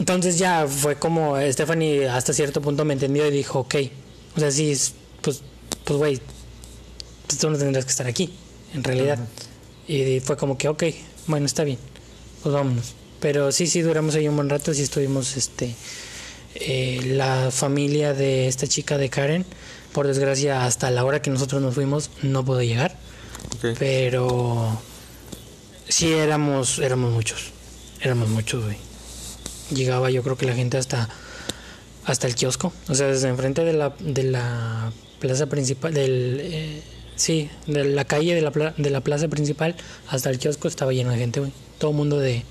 [0.00, 3.74] Entonces ya fue como Stephanie hasta cierto punto me entendió y dijo, ok,
[4.34, 4.74] o sea, sí,
[5.20, 5.42] pues,
[5.84, 6.20] pues, güey,
[7.38, 8.32] tú no tendrás que estar aquí,
[8.72, 9.18] en realidad.
[9.86, 10.84] Y fue como que, ok,
[11.26, 11.76] bueno, está bien,
[12.42, 12.94] pues vámonos.
[13.20, 15.74] Pero sí, sí, duramos ahí un buen rato, sí estuvimos, este,
[16.54, 19.44] eh, la familia de esta chica de Karen,
[19.92, 22.96] por desgracia, hasta la hora que nosotros nos fuimos, no pudo llegar.
[23.78, 24.80] Pero
[25.86, 27.50] sí éramos, éramos muchos,
[28.00, 28.89] éramos muchos, güey.
[29.70, 31.08] Llegaba yo creo que la gente hasta,
[32.04, 36.40] hasta el kiosco, o sea, desde enfrente de la, de la plaza principal, del...
[36.42, 36.82] Eh,
[37.20, 39.76] Sí, de la calle de la, de la plaza principal
[40.08, 41.52] hasta el kiosco estaba lleno de gente, güey.
[41.76, 42.44] Todo mundo de,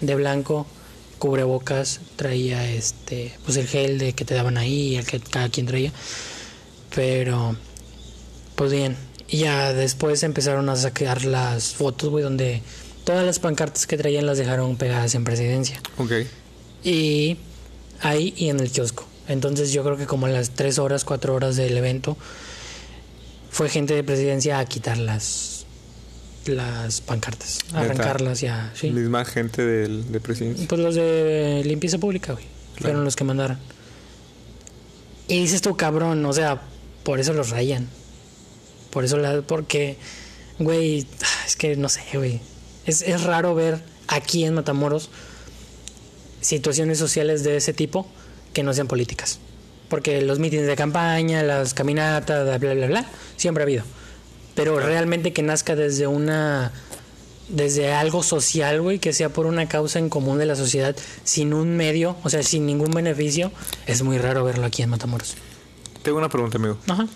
[0.00, 0.66] de blanco,
[1.20, 5.66] cubrebocas, traía este, pues el gel de que te daban ahí, el que cada quien
[5.66, 5.92] traía.
[6.92, 7.54] Pero,
[8.56, 8.96] pues bien.
[9.28, 12.62] Y ya después empezaron a sacar las fotos, güey, donde
[13.04, 15.80] todas las pancartas que traían las dejaron pegadas en presidencia.
[15.98, 16.12] Ok.
[16.86, 17.36] Y
[18.00, 19.04] ahí y en el kiosco.
[19.26, 22.16] Entonces yo creo que como a las tres horas, cuatro horas del evento,
[23.50, 25.66] fue gente de presidencia a quitar las,
[26.46, 28.70] las pancartas, a arrancarlas ya.
[28.76, 28.90] ¿sí?
[28.90, 30.68] Misma gente de, presidencia.
[30.68, 32.44] Pues los de limpieza pública, güey.
[32.80, 33.58] Fueron los que mandaron.
[35.26, 36.62] Y dices tú, cabrón, o sea,
[37.02, 37.88] por eso los rayan.
[38.90, 39.96] Por eso, la, porque,
[40.60, 41.04] güey,
[41.46, 42.40] es que no sé, güey.
[42.84, 45.10] Es, es raro ver aquí en Matamoros
[46.46, 48.06] situaciones sociales de ese tipo
[48.52, 49.40] que no sean políticas.
[49.88, 53.06] Porque los mítines de campaña, las caminatas, bla, bla, bla,
[53.36, 53.84] siempre ha habido.
[54.54, 56.72] Pero realmente que nazca desde una.
[57.48, 61.52] desde algo social, güey, que sea por una causa en común de la sociedad, sin
[61.52, 63.52] un medio, o sea, sin ningún beneficio,
[63.86, 65.34] es muy raro verlo aquí en Matamoros.
[66.02, 66.78] Tengo una pregunta, amigo.
[66.88, 67.06] Ajá.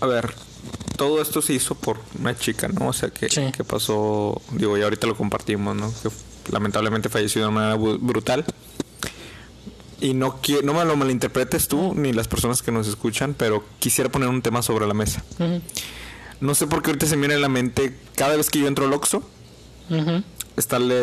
[0.00, 0.34] A ver,
[0.96, 2.88] todo esto se hizo por una chica, ¿no?
[2.88, 5.92] O sea, que, que pasó, digo, y ahorita lo compartimos, ¿no?
[6.02, 6.10] Que
[6.50, 8.44] lamentablemente falleció de una manera brutal.
[10.00, 14.10] Y no, no me lo malinterpretes tú ni las personas que nos escuchan, pero quisiera
[14.10, 15.22] poner un tema sobre la mesa.
[16.40, 18.66] No sé por qué ahorita se me viene a la mente, cada vez que yo
[18.66, 19.22] entro al Oxxo,
[20.56, 20.96] está la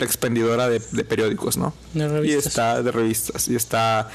[0.00, 1.74] expendidora de, periódicos, ¿no?
[2.24, 3.46] Y está de revistas.
[3.48, 4.08] Y está,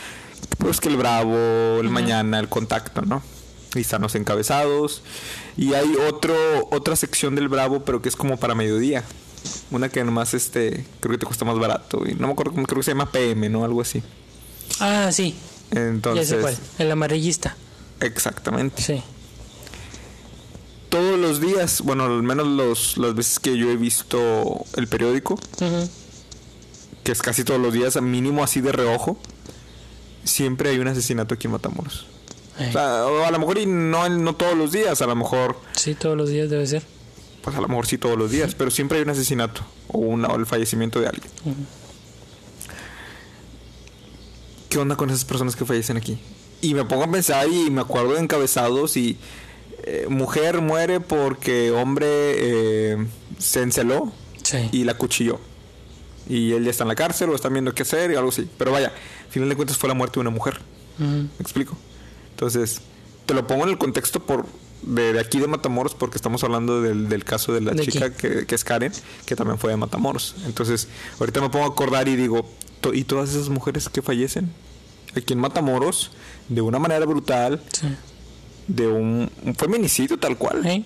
[0.58, 3.24] pues que el Bravo, el Mañana, el Contacto, ¿no?
[3.74, 5.02] Y están los encabezados.
[5.56, 6.36] Y hay otro,
[6.72, 9.06] otra sección del Bravo, pero que es como para mediodía.
[9.72, 12.04] Una que nomás este, creo que te cuesta más barato.
[12.06, 13.64] Y no me acuerdo creo que se llama PM, ¿no?
[13.64, 14.04] Algo así.
[14.80, 15.36] Ah, sí.
[15.72, 16.30] Entonces.
[16.30, 16.58] Ya sé cuál.
[16.78, 17.56] El amarillista.
[18.00, 18.82] Exactamente.
[18.82, 19.02] Sí.
[20.90, 25.40] Todos los días, bueno, al menos los, las veces que yo he visto el periódico,
[27.04, 29.18] que es casi todos los días, mínimo así de reojo,
[30.26, 32.08] siempre hay un asesinato aquí en Matamoros.
[32.60, 35.58] O, sea, a lo mejor y no, no todos los días, a lo mejor.
[35.78, 36.84] Sí, todos los días debe ser
[37.42, 40.28] pues a lo mejor sí todos los días, pero siempre hay un asesinato o, una,
[40.30, 41.32] o el fallecimiento de alguien.
[44.70, 46.20] ¿Qué onda con esas personas que fallecen aquí?
[46.62, 49.18] Y me pongo a pensar y me acuerdo de encabezados y
[49.84, 53.08] eh, mujer muere porque hombre eh,
[53.40, 54.12] se enceló
[54.72, 55.40] y la cuchilló.
[56.30, 58.48] Y él ya está en la cárcel o están viendo qué hacer y algo así.
[58.58, 60.62] Pero vaya, al final de cuentas fue la muerte de una mujer.
[61.00, 61.76] ¿Me explico?
[62.32, 62.82] Entonces,
[63.26, 64.46] te lo pongo en el contexto por
[64.82, 68.56] de, aquí de Matamoros, porque estamos hablando del, del caso de la chica que, que,
[68.56, 68.92] es Karen,
[69.26, 70.36] que también fue de Matamoros.
[70.46, 70.88] Entonces,
[71.20, 72.46] ahorita me pongo a acordar y digo,
[72.94, 74.52] ¿y todas esas mujeres que fallecen?
[75.16, 76.12] Aquí en Matamoros,
[76.48, 77.62] de una manera brutal,
[78.68, 80.86] de un, feminicidio tal cual.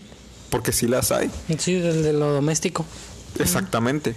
[0.50, 1.30] Porque sí las hay.
[1.58, 2.86] Sí, de lo doméstico.
[3.40, 4.16] Exactamente.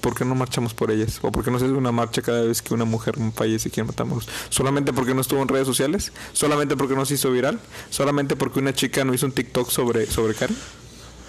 [0.00, 1.18] ¿Por qué no marchamos por ellas?
[1.22, 3.80] ¿O por qué no se hace una marcha cada vez que una mujer fallece aquí
[3.80, 4.28] en Matamoros?
[4.48, 6.12] ¿Solamente porque no estuvo en redes sociales?
[6.32, 7.60] ¿Solamente porque no se hizo viral?
[7.90, 10.56] ¿Solamente porque una chica no hizo un TikTok sobre, sobre Karen?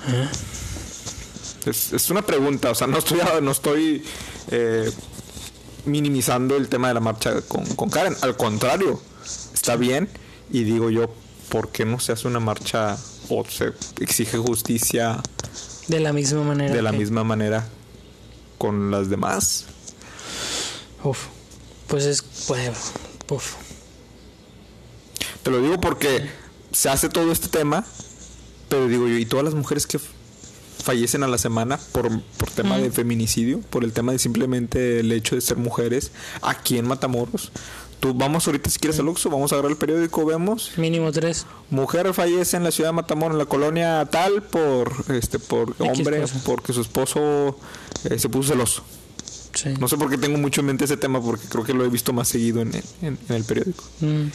[0.07, 0.29] ¿Eh?
[1.65, 4.03] Es, una pregunta, o sea, no estoy, no estoy
[4.49, 4.91] eh,
[5.85, 8.15] minimizando el tema de la marcha con, con Karen.
[8.21, 9.01] Al contrario,
[9.53, 10.09] está bien
[10.49, 11.13] y digo yo,
[11.49, 12.97] ¿por qué no se hace una marcha
[13.29, 15.21] o se exige justicia?
[15.87, 16.73] De la misma manera.
[16.73, 17.67] De la misma manera
[18.61, 19.65] con las demás.
[21.03, 21.17] Uf,
[21.87, 22.23] pues es.
[23.27, 23.55] Uf.
[25.41, 26.29] Te lo digo porque
[26.71, 27.83] se hace todo este tema,
[28.69, 29.99] pero digo yo, y todas las mujeres que
[30.83, 35.11] fallecen a la semana por, por tema de feminicidio, por el tema de simplemente el
[35.11, 36.11] hecho de ser mujeres,
[36.43, 37.51] aquí en Matamoros.
[38.01, 40.71] Tú, vamos ahorita si quieres al Oxxo, vamos a agarrar el periódico, vemos.
[40.75, 41.45] Mínimo tres.
[41.69, 46.25] Mujer fallece en la ciudad de Matamoros, en la colonia tal, por este por hombre,
[46.43, 47.59] porque su esposo
[48.05, 48.83] eh, se puso celoso.
[49.79, 51.89] No sé por qué tengo mucho en mente ese tema, porque creo que lo he
[51.89, 52.71] visto más seguido en,
[53.29, 53.83] el periódico.
[53.99, 54.27] Mm.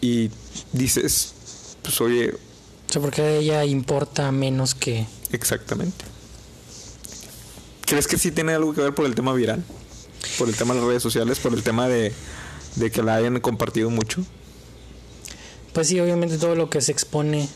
[0.00, 0.30] Y
[0.72, 1.34] dices,
[1.82, 2.30] pues oye...
[2.30, 5.04] O sea, porque ella importa menos que...
[5.32, 6.04] Exactamente.
[7.86, 9.64] ¿Crees que sí tiene algo que ver por el tema viral?
[10.38, 12.12] Por el tema de las redes sociales, por el tema de,
[12.76, 14.24] de que la hayan compartido mucho.
[15.72, 17.48] Pues sí, obviamente todo lo que se expone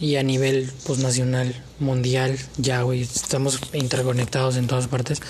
[0.00, 5.20] y a nivel pues nacional, mundial, ya güey, estamos interconectados en todas partes.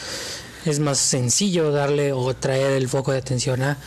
[0.64, 3.79] Es más sencillo darle o traer el foco de atención a.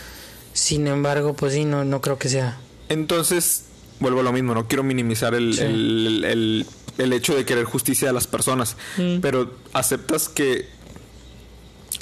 [0.53, 2.57] Sin embargo, pues sí, no, no creo que sea.
[2.89, 3.63] Entonces,
[3.99, 6.65] vuelvo a lo mismo, no quiero minimizar el, el,
[6.97, 9.19] el, hecho de querer justicia a las personas, mm.
[9.19, 10.67] pero aceptas que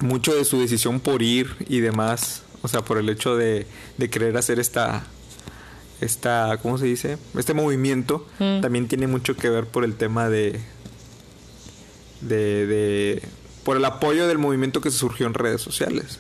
[0.04, 4.10] mucho de su decisión por ir y demás, o sea, por el hecho de, de
[4.10, 5.04] querer hacer esta
[6.02, 7.18] esta, ¿cómo se dice?
[7.38, 8.62] Este movimiento mm.
[8.62, 10.60] también tiene mucho que ver por el tema de,
[12.22, 13.24] de, de,
[13.64, 16.20] por el apoyo del movimiento que se surgió en redes sociales.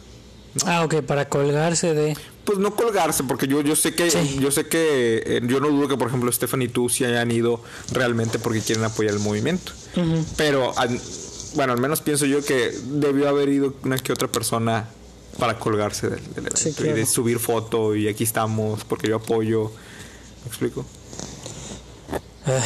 [0.65, 2.15] Ah, ok, para colgarse de...
[2.43, 5.87] Pues no colgarse, porque yo, yo sé que, yo sé que, eh, yo no dudo
[5.87, 9.71] que por ejemplo Stephanie y tú sí hayan ido realmente porque quieren apoyar el movimiento.
[10.37, 10.73] Pero
[11.55, 14.89] bueno, al menos pienso yo que debió haber ido una que otra persona
[15.37, 19.71] para colgarse del, evento y de subir foto y aquí estamos porque yo apoyo.
[20.43, 20.85] ¿Me explico?
[22.45, 22.59] Ah,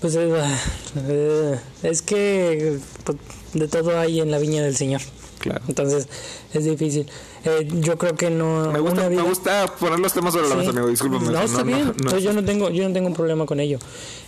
[0.00, 3.18] pues eh, es que pues,
[3.54, 5.00] de todo hay en la viña del Señor.
[5.38, 5.62] Claro.
[5.68, 6.08] Entonces
[6.52, 7.06] es difícil.
[7.44, 8.70] Eh, yo creo que no.
[8.72, 10.88] Me gusta, me gusta poner los temas sobre la mesa, amigo.
[10.88, 11.30] Discúlpame.
[11.30, 11.94] No, está bien.
[12.20, 13.78] yo no tengo, yo no tengo un problema con ello.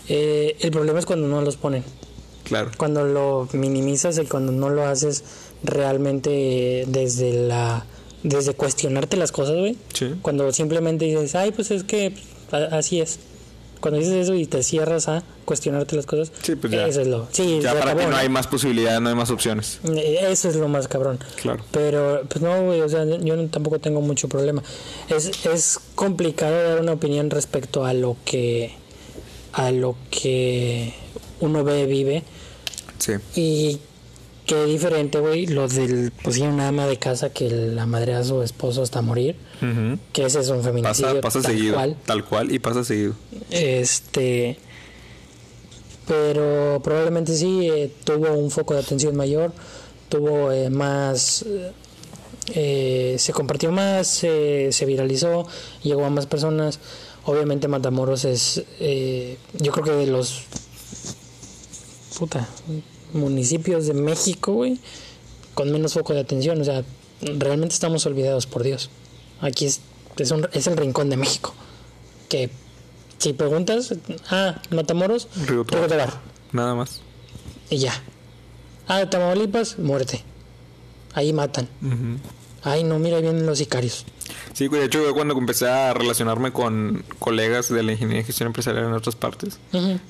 [0.09, 1.85] Eh, el problema es cuando no los ponen.
[2.45, 2.71] Claro.
[2.77, 5.23] Cuando lo minimizas y cuando no lo haces
[5.65, 7.87] realmente desde la
[8.23, 9.77] desde cuestionarte las cosas, güey.
[9.93, 10.15] Sí.
[10.23, 12.15] Cuando simplemente dices, ay, pues es que
[12.71, 13.19] así es.
[13.81, 16.87] Cuando dices eso y te cierras a cuestionarte las cosas, sí, pues ya.
[16.87, 17.27] eso es lo.
[17.33, 19.81] Sí, ya para que no hay más posibilidades, no hay más opciones.
[19.97, 21.19] Eh, eso es lo más cabrón.
[21.41, 21.65] Claro.
[21.73, 24.63] Pero, pues no, güey, o sea, yo tampoco tengo mucho problema.
[25.09, 28.73] Es, es complicado dar una opinión respecto a lo que.
[29.53, 30.95] a lo que
[31.41, 32.23] uno ve, vive.
[32.99, 33.15] Sí.
[33.35, 33.81] Y
[34.53, 38.23] Qué diferente, güey, lo del, pues sí, una ama de casa que la madre a
[38.23, 39.35] su esposo hasta morir.
[40.13, 41.23] Que ese es un feminicidio.
[41.23, 41.79] Pasa, pasa seguido.
[42.05, 43.15] Tal cual y pasa seguido.
[43.49, 44.59] Este.
[46.07, 49.55] Pero probablemente sí eh, tuvo un foco de atención mayor,
[50.11, 51.47] tuvo eh, más.
[52.55, 55.47] Eh, se compartió más, se viralizó,
[55.83, 56.79] llegó a más personas.
[57.25, 58.63] Obviamente Matamoros es.
[59.55, 60.43] yo creo que de los.
[62.19, 62.47] Puta
[63.13, 64.79] municipios de México, güey,
[65.55, 66.61] con menos foco de atención.
[66.61, 66.85] O sea,
[67.21, 68.91] realmente estamos olvidados por Dios.
[69.41, 69.81] Aquí es,
[70.17, 71.55] es, un, es el rincón de México.
[72.29, 72.51] Que
[73.19, 73.95] si preguntas,
[74.31, 75.65] ah, Matamoros, Río
[76.53, 77.01] Nada más.
[77.71, 77.93] Y ya.
[78.89, 80.23] Ah, Tamaulipas, muerte.
[81.15, 81.69] Ahí matan.
[82.63, 84.05] Ay, no, mira, ahí vienen los sicarios.
[84.53, 88.49] Sí, de hecho, yo cuando empecé a relacionarme con colegas de la ingeniería y gestión
[88.49, 89.59] empresarial en otras partes,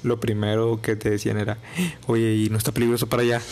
[0.02, 1.58] lo primero que te decían era,
[2.06, 3.42] oye, ¿y no está peligroso para allá?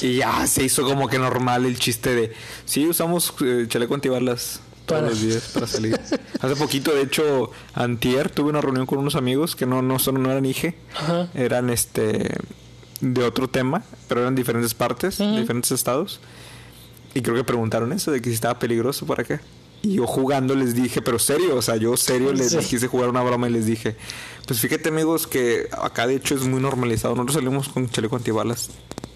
[0.00, 2.32] Y ya se hizo como que normal el chiste de,
[2.64, 6.00] sí, usamos eh, chaleco antibalas todos los días para salir.
[6.40, 10.22] Hace poquito, de hecho, antier tuve una reunión con unos amigos que no, no, son,
[10.22, 10.74] no eran IGE,
[11.34, 12.36] eran este
[13.00, 16.20] de otro tema, pero eran diferentes partes, diferentes estados.
[17.14, 19.40] Y creo que preguntaron eso, de que si estaba peligroso, ¿para qué?
[19.82, 23.22] Y yo jugando les dije, pero serio, o sea, yo serio les quise jugar una
[23.22, 23.96] broma y les dije,
[24.46, 27.14] pues fíjate amigos que acá de hecho es muy normalizado.
[27.14, 28.70] Nosotros salimos con chaleco antibalas.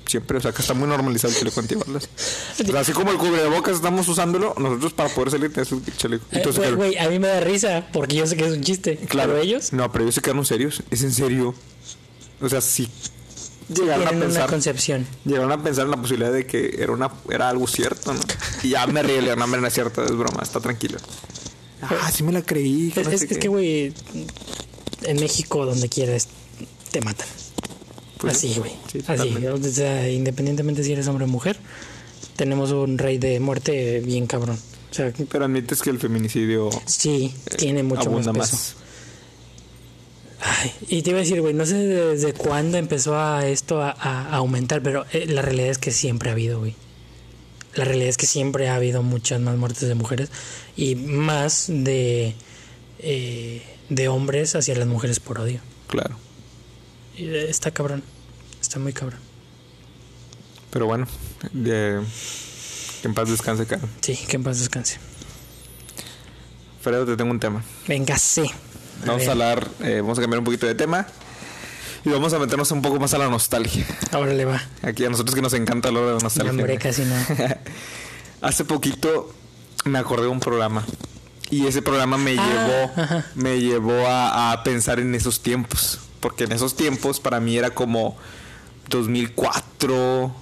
[0.06, 2.08] Siempre, o sea, acá está muy normalizado el chaleco antibalas.
[2.78, 6.24] así como el cubrebocas estamos usándolo, nosotros para poder salir tenemos el chaleco.
[6.32, 6.66] Eh, Entonces,
[6.98, 8.96] a mí me da risa porque yo sé que es un chiste.
[9.08, 9.36] Claro.
[9.36, 9.72] ellos?
[9.72, 10.82] No, pero ellos se quedaron serios.
[10.90, 11.54] Es en serio.
[12.40, 12.90] O sea, sí
[13.68, 15.06] llegaron a pensar una concepción.
[15.24, 18.20] Llegaron a pensar en la posibilidad de que era una era algo cierto, ¿no?
[18.62, 20.98] Y ya me reí, no, no es cierto, es broma, está tranquilo.
[21.82, 22.92] Ah, sí me la creí.
[22.96, 23.92] es, que, güey,
[25.02, 26.28] en México, donde quieras,
[26.90, 27.28] te matan.
[28.18, 28.72] Pues Así, güey.
[29.06, 31.58] Así, o sea, independientemente si eres hombre o mujer,
[32.36, 34.58] tenemos un rey de muerte bien cabrón.
[34.90, 36.70] O sea, Pero admites que el feminicidio...
[36.86, 38.32] Sí, tiene mucho más peso.
[38.32, 38.76] Más.
[40.66, 44.28] Ay, y te iba a decir, güey, no sé desde cuándo empezó a esto a,
[44.30, 46.74] aumentar, pero eh, la realidad es que siempre ha habido, güey.
[47.74, 50.30] La realidad es que siempre ha habido muchas más muertes de mujeres
[50.76, 52.34] y más de,
[53.00, 55.60] eh, de hombres hacia las mujeres por odio.
[55.88, 56.16] Claro.
[57.18, 58.02] Eh, está cabrón,
[58.60, 59.20] está muy cabrón.
[60.70, 61.06] Pero bueno,
[61.52, 62.00] que
[63.02, 63.88] en paz descanse, caro.
[64.00, 64.98] Sí, que en paz descanse.
[66.80, 67.64] Fredo, te tengo un tema.
[67.86, 68.44] Venga, sí.
[69.04, 71.06] Vamos a, hablar, eh, vamos a cambiar un poquito de tema.
[72.04, 73.84] Y vamos a meternos un poco más a la nostalgia.
[74.12, 74.62] Ahora le va.
[74.82, 76.52] Aquí a nosotros que nos encanta hablar de la nostalgia.
[76.52, 77.16] hombre, casi no.
[78.42, 79.34] Hace poquito
[79.84, 80.84] me acordé de un programa.
[81.50, 86.00] Y ese programa me ah, llevó, me llevó a, a, pensar en esos tiempos.
[86.20, 88.16] Porque en esos tiempos para mí era como
[88.88, 90.34] 2004,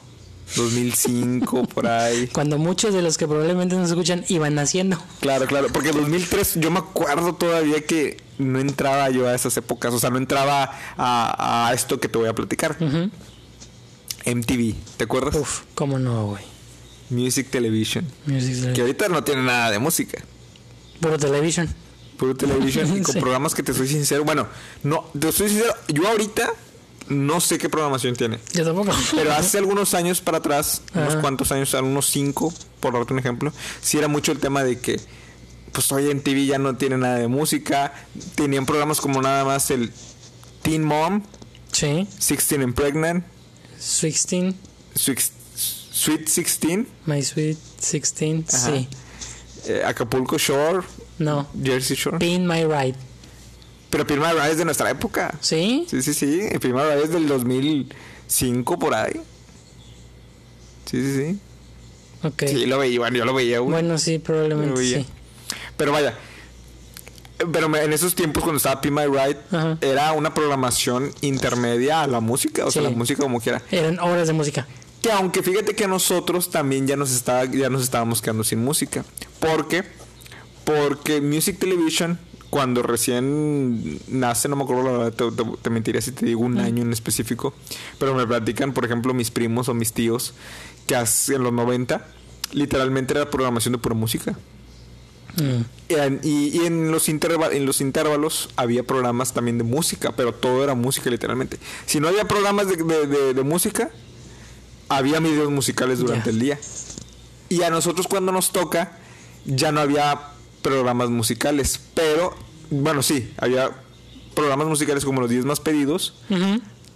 [0.57, 2.29] 2005, por ahí.
[2.29, 4.99] Cuando muchos de los que probablemente nos escuchan iban naciendo.
[5.21, 9.93] Claro, claro, porque 2003 yo me acuerdo todavía que no entraba yo a esas épocas,
[9.95, 12.77] o sea, no entraba a, esto que te voy a platicar.
[14.27, 15.35] MTV, ¿te acuerdas?
[15.35, 16.45] Uf, ¿cómo no, güey?
[17.11, 18.07] Music Television.
[18.27, 20.23] Music Que ahorita no tiene nada de música.
[21.01, 21.69] Puro Television.
[22.17, 24.25] Puro Television y con programas que te soy sincero.
[24.25, 24.47] Bueno,
[24.83, 26.51] no, te soy sincero, yo ahorita
[27.09, 28.39] no sé qué programación tiene.
[28.53, 28.93] Yo tampoco.
[29.15, 33.53] Pero hace algunos años para atrás, unos cuantos años, unos cinco, por darte un ejemplo,
[33.83, 34.99] sí era mucho el tema de que,
[35.75, 37.93] pues hoy en TV ya no tiene nada de música.
[38.37, 39.91] Tenían programas como nada más el
[40.63, 41.23] Teen Mom.
[41.73, 42.07] Sí.
[42.27, 43.25] 16 and Pregnant.
[43.77, 44.55] 16.
[44.95, 46.87] Sweet 16.
[47.07, 48.89] My Sweet 16, sí.
[49.67, 50.87] Eh, Acapulco Shore.
[51.19, 51.47] No.
[51.63, 52.19] Jersey Shore.
[52.19, 52.97] Pin My Ride.
[53.91, 55.37] Pero Primavera es de nuestra época.
[55.41, 55.87] ¿Sí?
[55.89, 56.41] Sí, sí, sí.
[56.61, 59.21] Primavera es del 2005 por ahí.
[60.91, 61.39] Sí, sí, sí.
[62.23, 62.45] Ok.
[62.47, 63.59] Sí, lo veía, bueno, yo lo veía.
[63.59, 63.73] güey.
[63.73, 65.07] Bueno, sí, probablemente sí.
[65.77, 66.15] Pero vaya.
[67.53, 69.77] Pero me- en esos tiempos cuando estaba P My Ride Ajá.
[69.81, 73.61] era una programación intermedia a la música, o sea, la música como quiera.
[73.71, 74.67] Eran horas de música.
[75.03, 79.05] Que aunque fíjate que nosotros también ya nos estaba, ya nos estábamos quedando sin música.
[79.41, 79.85] ¿Por qué?
[80.65, 82.19] Porque Music Television,
[82.51, 86.41] cuando recién nace, no me acuerdo la verdad, te, te- te mentiría si te digo
[86.41, 87.53] un año en específico,
[87.99, 90.33] pero me platican, por ejemplo, mis primos o mis tíos,
[90.87, 92.07] que hace- en los 90,
[92.53, 94.39] literalmente era programación de pura música.
[95.37, 95.63] Mm.
[95.89, 100.33] Y en, y- en los, interva- en los intervalos había programas también de música, pero
[100.33, 101.59] todo era música literalmente.
[101.87, 103.91] Si no había programas de, de- de- de música,
[104.89, 106.59] había videos musicales durante el día.
[107.49, 108.99] Y a nosotros cuando nos toca,
[109.45, 110.21] ya no había
[110.63, 112.35] programas musicales, pero
[112.71, 113.71] bueno, sí, había
[114.35, 116.15] programas musicales como los 10 más pedidos,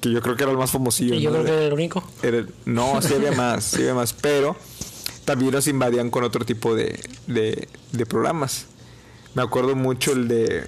[0.01, 1.15] que yo creo que era el más famosillo.
[1.15, 1.37] Y yo ¿no?
[1.37, 2.05] creo que era el único.
[2.23, 4.57] Era- no, sí había más, sí había más, pero
[5.29, 8.65] también nos invadían con otro tipo de, de, de programas.
[9.35, 10.65] Me acuerdo mucho el de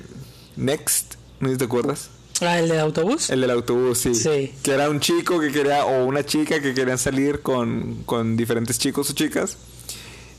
[0.56, 2.10] Next, ¿no sé si te acuerdas?
[2.42, 3.30] Ah, el de autobús.
[3.30, 4.14] El del autobús, sí.
[4.14, 4.52] Sí.
[4.62, 8.78] Que era un chico que quería, o una chica que querían salir con, con diferentes
[8.78, 9.56] chicos o chicas.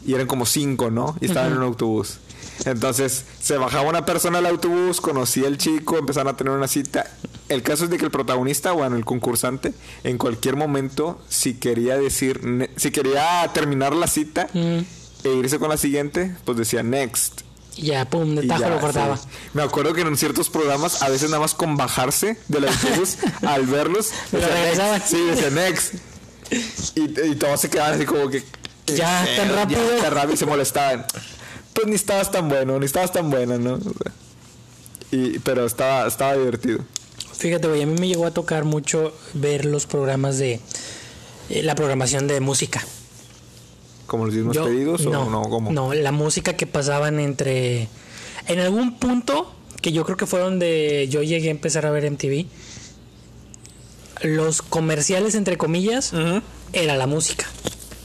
[0.05, 1.17] Y eran como cinco, ¿no?
[1.19, 2.19] Y estaban en un autobús.
[2.65, 7.09] Entonces, se bajaba una persona al autobús, conocía al chico, empezaron a tener una cita.
[7.51, 11.97] El caso es de que el protagonista, bueno, el concursante, en cualquier momento, si quería
[11.97, 14.79] decir, si quería terminar la cita Mm.
[15.25, 17.41] e irse con la siguiente, pues decía next.
[17.75, 19.17] Y ya, pum, de tajo ya, lo cortaba.
[19.17, 19.27] sí.
[19.53, 23.65] Me acuerdo que en ciertos programas, a veces nada más con bajarse del autobús, al
[23.65, 25.07] verlos, Lo decía next.
[25.09, 25.93] Sí, decía next.
[26.95, 28.43] Y, y todos se quedaban así como que.
[28.87, 29.79] Ya, eh, tan rápido.
[29.97, 31.05] Ya, tan rápido y se molestaban.
[31.73, 33.75] Pues ni estabas tan bueno, ni estabas tan buena, ¿no?
[33.75, 34.11] O sea,
[35.11, 36.79] y, pero estaba, estaba divertido.
[37.41, 40.59] Fíjate, güey, a mí me llegó a tocar mucho ver los programas de
[41.49, 42.85] eh, la programación de música.
[44.05, 45.41] ¿Como los 10 más Yo- pedidos no, o no?
[45.49, 45.71] ¿Cómo?
[45.71, 47.87] No, la música que pasaban entre.
[48.47, 49.51] En algún punto,
[49.81, 52.45] que yo creo que fue donde yo llegué a empezar a ver MTV,
[54.23, 56.11] los comerciales, entre comillas,
[56.73, 57.47] era la música.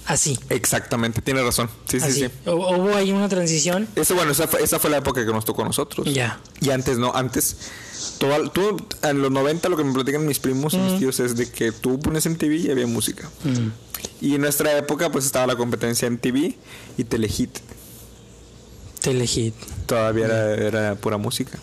[0.07, 0.39] Así.
[0.51, 1.69] Exactamente, tiene razón.
[1.87, 2.21] Sí, sí, así.
[2.27, 2.31] sí.
[2.47, 3.89] Hu- Hubo ahí una transición.
[3.97, 6.07] Eso, bueno, esa fue, esa fue la época que nos tocó a nosotros.
[6.15, 6.39] Ya.
[6.61, 7.57] Y antes no, antes.
[8.19, 11.37] Todo, tú, en los 90 lo que me platican mis primos y mis tíos es
[11.37, 13.29] de que tú pones MTV y había música.
[13.45, 13.69] Mm.
[14.25, 16.55] Y en nuestra época pues estaba la competencia MTV
[16.99, 17.59] y Telehit.
[19.01, 19.55] Telehit.
[19.87, 21.59] Todavía era, era pura música.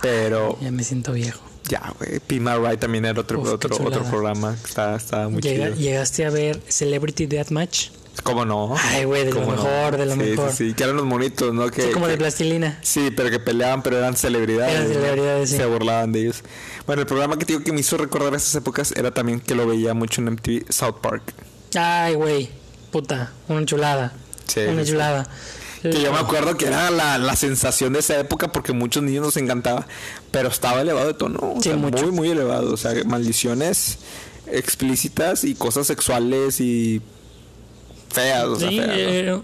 [0.00, 1.40] Pero Ya me siento viejo.
[1.68, 2.20] ya, güey.
[2.20, 4.56] Pima Right también era otro, Uf, otro, otro programa.
[4.64, 5.76] Estaba, estaba muy Llega- chido.
[5.76, 7.88] ¿Llegaste a ver Celebrity Deathmatch?
[8.22, 8.74] ¿Cómo no?
[8.76, 10.52] Ay, güey, de lo mejor, de lo Sí, sí, mejor.
[10.52, 11.70] Sí, que eran los monitos, ¿no?
[11.70, 12.78] Que, sí, como que- de plastilina.
[12.82, 14.74] Sí, pero que peleaban, pero eran celebridades.
[14.74, 14.94] Eran ¿no?
[14.94, 15.56] celebridades, sí.
[15.56, 16.42] Se burlaban de ellos.
[16.86, 19.54] Bueno, el programa que te digo que me hizo recordar esas épocas era también que
[19.54, 21.22] lo veía mucho en MTV, South Park.
[21.74, 22.50] Ay, güey.
[22.90, 24.12] Puta, una chulada.
[24.46, 25.28] Sí, una chulada.
[25.82, 29.22] Que yo me acuerdo que era la, la sensación de esa época porque muchos niños
[29.24, 29.86] nos encantaba,
[30.32, 32.02] pero estaba elevado de tono, o Sí, sea, mucho.
[32.02, 32.72] muy, muy elevado.
[32.74, 33.98] O sea, maldiciones
[34.50, 37.00] explícitas y cosas sexuales y
[38.10, 38.88] feas, o sea, Sí, feas,
[39.26, 39.36] ¿no?
[39.36, 39.40] eh,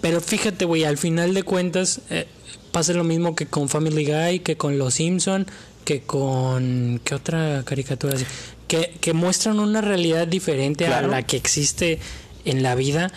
[0.00, 2.26] pero fíjate, güey, al final de cuentas eh,
[2.72, 5.46] pasa lo mismo que con Family Guy, que con Los Simpson,
[5.84, 8.24] que con qué otra caricatura así?
[8.68, 11.08] que que muestran una realidad diferente Claro.
[11.08, 11.98] a la que existe
[12.44, 13.10] en la vida,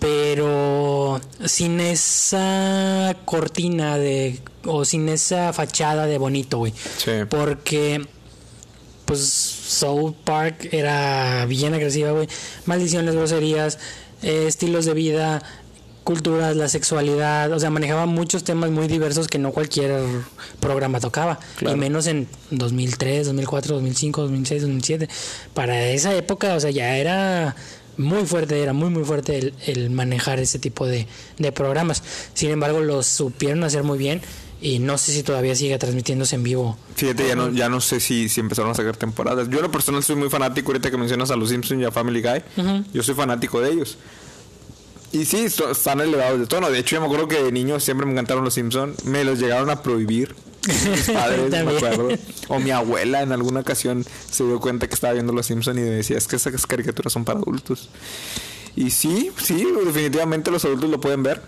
[0.00, 6.72] pero sin esa cortina de o sin esa fachada de bonito, güey.
[6.96, 7.12] Sí.
[7.28, 8.04] Porque
[9.04, 12.28] pues South Park era bien agresiva, güey.
[12.66, 13.78] Maldiciones, groserías,
[14.22, 15.42] eh, estilos de vida,
[16.02, 17.52] culturas, la sexualidad.
[17.52, 20.02] O sea, manejaba muchos temas muy diversos que no cualquier
[20.58, 21.38] programa tocaba.
[21.56, 21.76] Claro.
[21.76, 25.08] Y menos en 2003, 2004, 2005, 2006, 2007.
[25.54, 27.54] Para esa época, o sea, ya era
[27.96, 31.06] muy fuerte, era muy, muy fuerte el, el manejar ese tipo de,
[31.38, 32.02] de programas.
[32.34, 34.20] Sin embargo, los supieron hacer muy bien.
[34.62, 36.76] Y no sé si todavía sigue transmitiéndose en vivo.
[36.94, 39.48] Fíjate, ya no, ya no sé si, si empezaron a sacar temporadas.
[39.48, 41.90] Yo en lo personal soy muy fanático, ahorita que mencionas a los Simpsons y a
[41.90, 43.96] Family Guy, yo soy fanático de ellos.
[45.12, 46.70] Y sí, están elevados de tono.
[46.70, 49.04] De hecho, yo me acuerdo que de niño siempre me encantaron los Simpsons.
[49.04, 50.36] Me los llegaron a prohibir.
[50.68, 52.08] Mis padres, me acuerdo.
[52.48, 55.80] O mi abuela en alguna ocasión se dio cuenta que estaba viendo los Simpsons y
[55.80, 57.88] me decía, es que esas caricaturas son para adultos.
[58.76, 61.42] Y sí, sí, definitivamente los adultos lo pueden ver,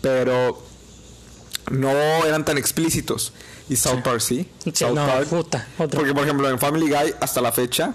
[0.00, 0.62] pero
[1.70, 1.90] no
[2.24, 3.32] eran tan explícitos.
[3.68, 4.48] Y South Park sí.
[4.72, 5.26] South no, Park.
[5.28, 5.66] puta.
[5.76, 7.94] Porque, por ejemplo, en Family Guy, hasta la fecha,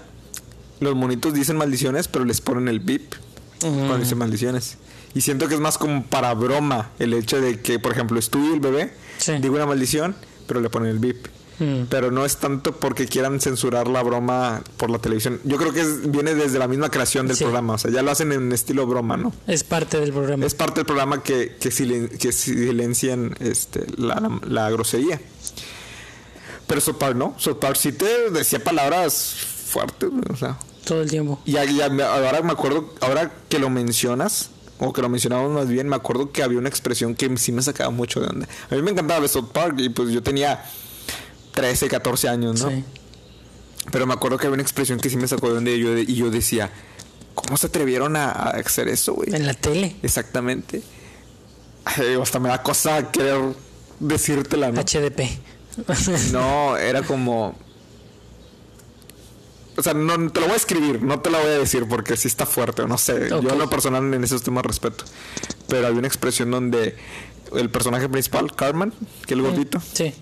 [0.80, 3.14] los monitos dicen maldiciones, pero les ponen el beep
[3.60, 4.76] cuando dicen maldiciones.
[5.14, 8.52] Y siento que es más como para broma el hecho de que, por ejemplo, y
[8.52, 9.32] el bebé Sí.
[9.40, 10.16] digo una maldición,
[10.46, 11.28] pero le ponen el beep.
[11.58, 11.84] Mm.
[11.88, 15.40] Pero no es tanto porque quieran censurar la broma por la televisión.
[15.44, 17.74] Yo creo que viene desde la misma creación del programa.
[17.74, 19.32] O sea, ya lo hacen en estilo broma, ¿no?
[19.46, 20.44] Es parte del programa.
[20.44, 25.20] Es parte del programa que, que, silencian este, la, grosería.
[26.66, 27.34] Pero South no.
[27.38, 29.34] South sí te decía palabras
[29.66, 30.58] fuertes, o sea.
[30.84, 31.40] Todo el tiempo.
[31.44, 35.96] Y, ahora me acuerdo, ahora que lo mencionas, o que lo mencionamos más bien, me
[35.96, 38.48] acuerdo que había una expresión que sí me sacaba mucho de onda.
[38.70, 40.64] A mí me encantaba South Park y pues yo tenía
[41.54, 42.70] 13, 14 años, ¿no?
[42.70, 42.84] Sí.
[43.90, 46.14] Pero me acuerdo que había una expresión que sí me sacó de y yo, y
[46.14, 46.70] yo decía,
[47.34, 49.34] ¿cómo se atrevieron a, hacer eso, güey?
[49.34, 49.96] En la tele.
[50.02, 50.82] Exactamente.
[52.20, 53.54] hasta me da cosa querer
[54.00, 54.80] decírtela, ¿no?
[54.80, 55.20] HDP.
[56.32, 57.56] no, era como...
[59.76, 62.16] O sea, no te lo voy a escribir, no te lo voy a decir porque
[62.16, 63.28] sí está fuerte, o no sé.
[63.28, 65.04] Yo en lo personal en esos temas respeto.
[65.66, 66.96] Pero había una expresión donde
[67.56, 68.92] el personaje principal, Carmen,
[69.26, 70.14] que el gordito, sí.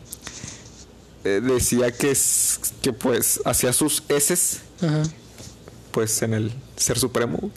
[1.24, 2.16] Eh, decía que,
[2.82, 4.60] que pues hacía sus heces
[5.92, 7.50] pues en el ser supremo.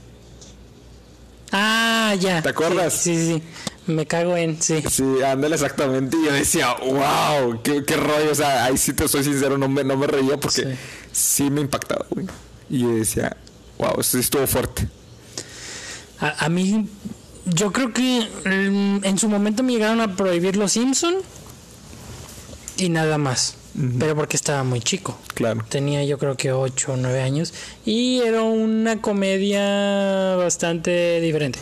[1.52, 2.42] Ah, ya.
[2.42, 2.94] ¿Te acuerdas?
[2.94, 3.44] Sí, sí, sí.
[3.88, 4.84] Me cago en, sí.
[4.90, 6.18] Sí, ándale exactamente.
[6.18, 8.32] Y yo decía, wow, qué, qué, rollo.
[8.32, 10.76] O sea, ahí sí te soy sincero, no me, no me reía porque
[11.12, 12.28] sí, me impactaba, güey.
[12.70, 13.38] Y yo decía,
[13.78, 14.88] wow, eso estuvo fuerte.
[16.20, 16.90] A, a, mí,
[17.46, 21.16] yo creo que mm, en su momento me llegaron a prohibir los Simpson
[22.78, 23.58] y nada más.
[24.00, 25.18] Pero porque estaba muy chico.
[25.34, 25.66] Claro.
[25.68, 27.54] Tenía yo creo que 8 o 9 años.
[27.86, 31.60] Y era una comedia bastante diferente.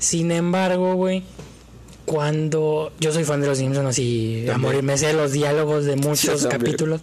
[0.00, 1.22] Sin embargo, güey,
[2.04, 5.96] cuando yo soy fan de los Simpsons, así a morir, me sé los diálogos de
[5.96, 7.00] muchos capítulos.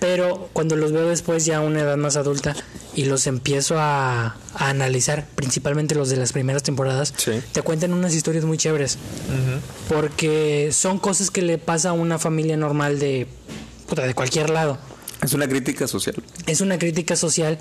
[0.00, 2.54] Pero cuando los veo después, ya a una edad más adulta,
[2.94, 7.12] y los empiezo a, analizar, principalmente los de las primeras temporadas,
[7.52, 8.98] te cuentan unas historias muy chéveres.
[9.88, 13.26] Porque son cosas que le pasa a una familia normal de,
[13.96, 14.78] de cualquier lado.
[15.22, 16.16] Es una crítica social.
[16.46, 17.58] Es una crítica social.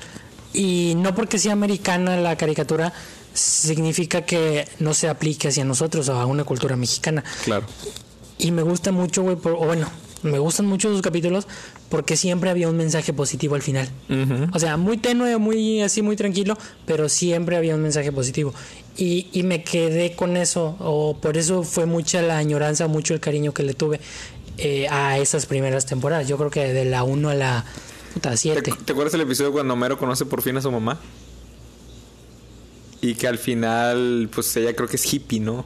[0.54, 2.94] Y no porque sea americana la caricatura,
[3.34, 7.24] significa que no se aplique hacia nosotros o a una cultura mexicana.
[7.44, 7.66] Claro.
[8.38, 9.90] Y me gusta mucho, güey, o bueno,
[10.22, 11.48] me gustan mucho sus capítulos
[11.94, 13.88] porque siempre había un mensaje positivo al final.
[14.52, 18.52] O sea, muy tenue, muy así, muy tranquilo, pero siempre había un mensaje positivo.
[18.98, 23.20] Y, y, me quedé con eso, o por eso fue mucha la añoranza, mucho el
[23.20, 24.00] cariño que le tuve
[24.58, 26.28] eh, a esas primeras temporadas.
[26.28, 27.66] Yo creo que de la 1 a la
[28.34, 28.64] 7.
[28.64, 31.00] ¿Te, ¿Te acuerdas el episodio cuando Homero conoce por fin a su mamá?
[33.02, 35.64] Y que al final, pues ella creo que es hippie, ¿no?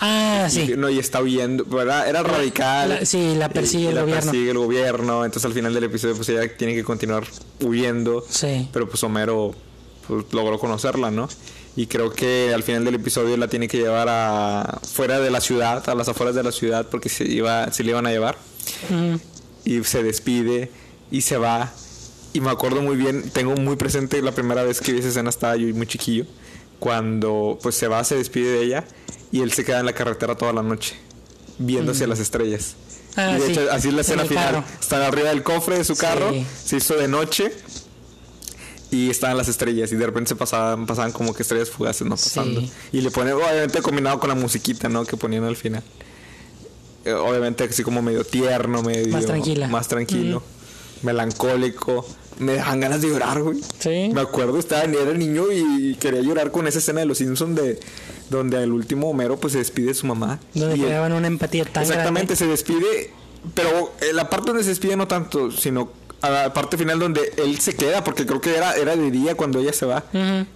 [0.00, 0.72] Ah, sí.
[0.76, 2.08] No, y está huyendo, ¿verdad?
[2.08, 3.06] Era radical.
[3.06, 4.30] sí, la persigue el la gobierno.
[4.30, 5.24] persigue el gobierno.
[5.24, 7.24] Entonces al final del episodio, pues ella tiene que continuar
[7.62, 8.24] huyendo.
[8.28, 8.68] Sí.
[8.72, 9.54] Pero pues Homero
[10.08, 11.28] pues, logró conocerla, ¿no?
[11.76, 15.40] Y creo que al final del episodio la tiene que llevar a fuera de la
[15.40, 18.36] ciudad, a las afueras de la ciudad, porque se iba, se le iban a llevar.
[19.64, 20.70] Y se despide
[21.10, 21.72] y se va.
[22.32, 25.30] Y me acuerdo muy bien, tengo muy presente la primera vez que vi esa escena,
[25.30, 26.24] estaba yo muy chiquillo.
[26.80, 28.84] Cuando pues se va, se despide de ella
[29.30, 30.96] y él se queda en la carretera toda la noche,
[31.58, 32.10] hacia mm.
[32.10, 32.74] las estrellas.
[33.16, 34.64] Ah, y de hecho, así es la escena final.
[34.80, 36.32] Están arriba del cofre de su carro,
[36.64, 37.52] se hizo de noche
[38.90, 42.16] y estaban las estrellas y de repente se pasaban, pasaban como que estrellas fugaces, ¿no?
[42.16, 42.62] Pasando.
[42.92, 45.04] Y le ponen, obviamente combinado con la musiquita, ¿no?
[45.04, 45.82] Que ponían al final.
[47.04, 49.12] Eh, obviamente así como medio tierno, medio...
[49.12, 49.68] Más tranquila.
[49.68, 50.42] Más tranquilo,
[51.02, 52.06] melancólico
[52.38, 53.60] me dejan ganas de llorar, güey.
[53.78, 54.10] Sí.
[54.12, 57.78] Me acuerdo, estaba, era niño y quería llorar con esa escena de los Simpsons de
[58.30, 60.38] donde el último Homero pues se despide de su mamá.
[60.54, 63.10] Donde creaban una empatía tan Exactamente, se despide,
[63.54, 65.90] pero eh, la parte donde se despide no tanto, sino
[66.22, 69.34] a la parte final donde él se queda, porque creo que era, era de día
[69.34, 70.04] cuando ella se va,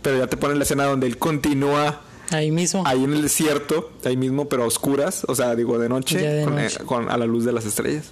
[0.03, 2.01] pero ya te ponen la escena donde él continúa.
[2.31, 2.83] Ahí mismo.
[2.87, 6.71] Ahí en el desierto, ahí mismo, pero a oscuras, o sea, digo, de noche, eh,
[6.87, 8.05] con, a la luz de las estrellas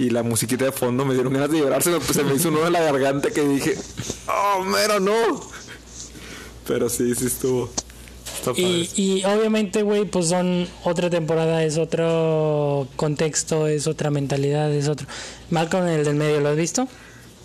[0.00, 1.82] y la musiquita de fondo me dieron ganas de llorar.
[1.82, 3.76] Se me, pues, se me hizo uno en la garganta que dije,
[4.28, 5.12] oh, mero, no.
[6.66, 7.70] Pero sí, sí estuvo.
[8.56, 14.88] Y, y, obviamente, güey, pues son otra temporada, es otro contexto, es otra mentalidad, es
[14.88, 15.06] otro.
[15.50, 16.88] Malcolm, el del medio, ¿lo has visto?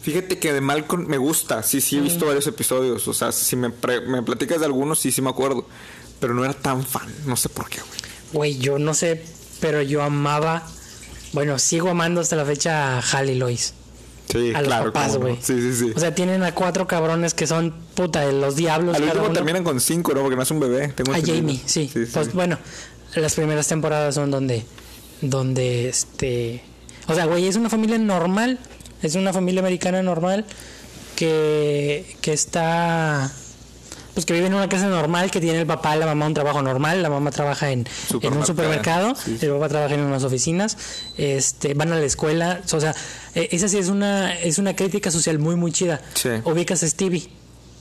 [0.01, 3.05] Fíjate que de Malcolm me gusta, sí, sí he visto varios episodios.
[3.09, 3.73] O sea, si me,
[4.07, 5.67] me platicas de algunos, sí, sí me acuerdo.
[6.21, 7.99] Pero no era tan fan, no sé por qué, güey.
[8.31, 9.25] Güey, yo no sé,
[9.59, 10.65] pero yo amaba
[11.35, 13.73] bueno, sigo amando hasta la fecha a Hal y Lois.
[14.29, 15.35] Sí, a los claro, papás, güey.
[15.41, 15.93] Sí, sí, sí.
[15.93, 18.95] O sea, tienen a cuatro cabrones que son puta de los diablos.
[18.95, 20.21] Al último terminan con cinco, ¿no?
[20.21, 20.87] Porque no es un bebé.
[20.87, 21.91] Tengo a Jamie, sí.
[22.13, 22.57] pues bueno,
[23.15, 24.65] las primeras temporadas son donde,
[25.19, 26.63] donde este,
[27.07, 28.57] o sea, güey, es una familia normal,
[29.03, 30.45] es una familia americana normal
[31.17, 33.29] que, que está
[34.15, 36.33] pues que vive en una casa normal, que tiene el papá y la mamá un
[36.33, 37.85] trabajo normal, la mamá trabaja en,
[38.21, 40.77] en un supermercado, el papá trabaja en unas oficinas,
[41.17, 42.95] este, van a la escuela, o sea,
[43.35, 46.01] e, esa sí es una, es una crítica social muy, muy chida.
[46.45, 47.29] Ubicas a Stevie.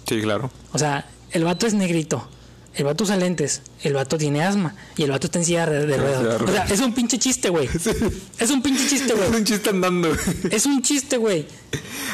[0.06, 0.50] Sí, claro.
[0.72, 2.28] O sea, el vato es negrito,
[2.76, 5.96] el vato usa lentes, el vato tiene asma y el vato está en silla de
[5.96, 6.42] ruedas.
[6.42, 7.68] O sea, es un pinche chiste, güey.
[8.38, 9.28] Es un pinche chiste, güey.
[9.28, 10.08] Es un chiste andando.
[10.50, 11.46] Es un chiste, güey.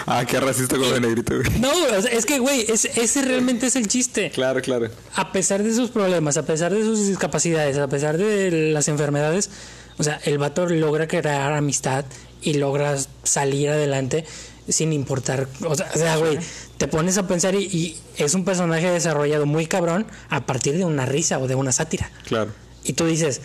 [0.07, 1.61] Ah, qué racista con el negrito, güey.
[1.61, 4.31] No, es que, güey, ese realmente es el chiste.
[4.31, 4.89] Claro, claro.
[5.15, 9.51] A pesar de sus problemas, a pesar de sus discapacidades, a pesar de las enfermedades,
[9.99, 12.05] o sea, el vato logra crear amistad
[12.43, 14.25] y logra salir adelante
[14.71, 15.49] sin importar.
[15.65, 16.39] O sea, güey,
[16.79, 21.07] te pones a pensar y, es un personaje desarrollado muy cabrón a partir de una
[21.07, 22.11] risa o de una sátira.
[22.25, 22.53] Claro.
[22.85, 23.41] Y tú dices,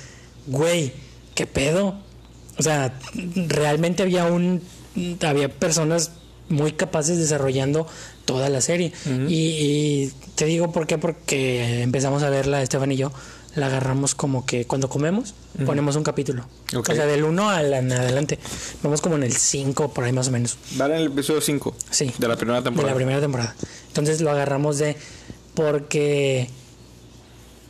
[0.48, 0.94] güey,
[1.34, 2.00] ¿qué pedo?
[2.58, 2.98] O sea,
[3.48, 4.62] realmente había un.
[5.22, 6.12] Había personas
[6.48, 7.88] muy capaces desarrollando
[8.26, 8.94] toda la serie.
[9.28, 13.12] y, te digo por qué, porque empezamos a verla, Esteban y yo,
[13.56, 15.34] la agarramos como que cuando comemos,
[15.66, 16.46] ponemos un capítulo.
[16.76, 18.38] O sea, del 1 al adelante.
[18.84, 20.58] Vamos como en el 5, por ahí más o menos.
[20.72, 21.76] Vale, en el episodio 5.
[21.90, 22.14] Sí.
[22.18, 22.88] De la primera temporada.
[22.88, 23.56] De la primera temporada.
[23.88, 24.98] Entonces lo agarramos de.
[25.54, 26.50] Porque.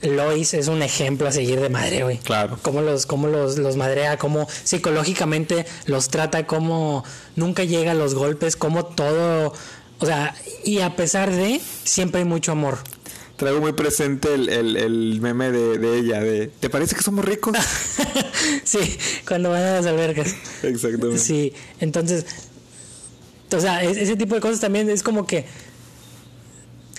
[0.01, 2.17] Lois es un ejemplo a seguir de madre, güey.
[2.17, 2.59] Claro.
[2.61, 7.03] Cómo los, cómo los, los madrea, cómo psicológicamente los trata, cómo
[7.35, 9.53] nunca llega a los golpes, cómo todo.
[9.99, 12.79] O sea, y a pesar de, siempre hay mucho amor
[13.37, 17.57] traigo muy presente el, el, meme de, ella, de ¿te parece que somos ricos?
[18.63, 20.35] sí, cuando van a las albercas.
[20.63, 21.19] Exactamente.
[21.19, 22.25] Sí, entonces,
[23.51, 25.45] o sea, ese tipo de cosas también es como que,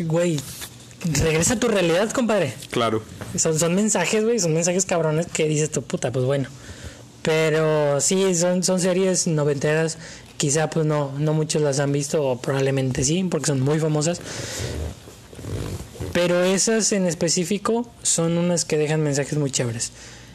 [0.00, 0.38] güey,
[1.12, 2.54] regresa a tu realidad, compadre.
[2.70, 3.02] Claro.
[3.36, 6.48] Son, son mensajes, güey, son mensajes cabrones que dices tu puta, pues bueno.
[7.22, 9.98] Pero sí, son, son series noventeras.
[10.36, 14.20] Quizá pues no, no muchos las han visto, o probablemente sí, porque son muy famosas.
[16.16, 19.92] Pero esas en específico son unas que dejan mensajes muy chéveres.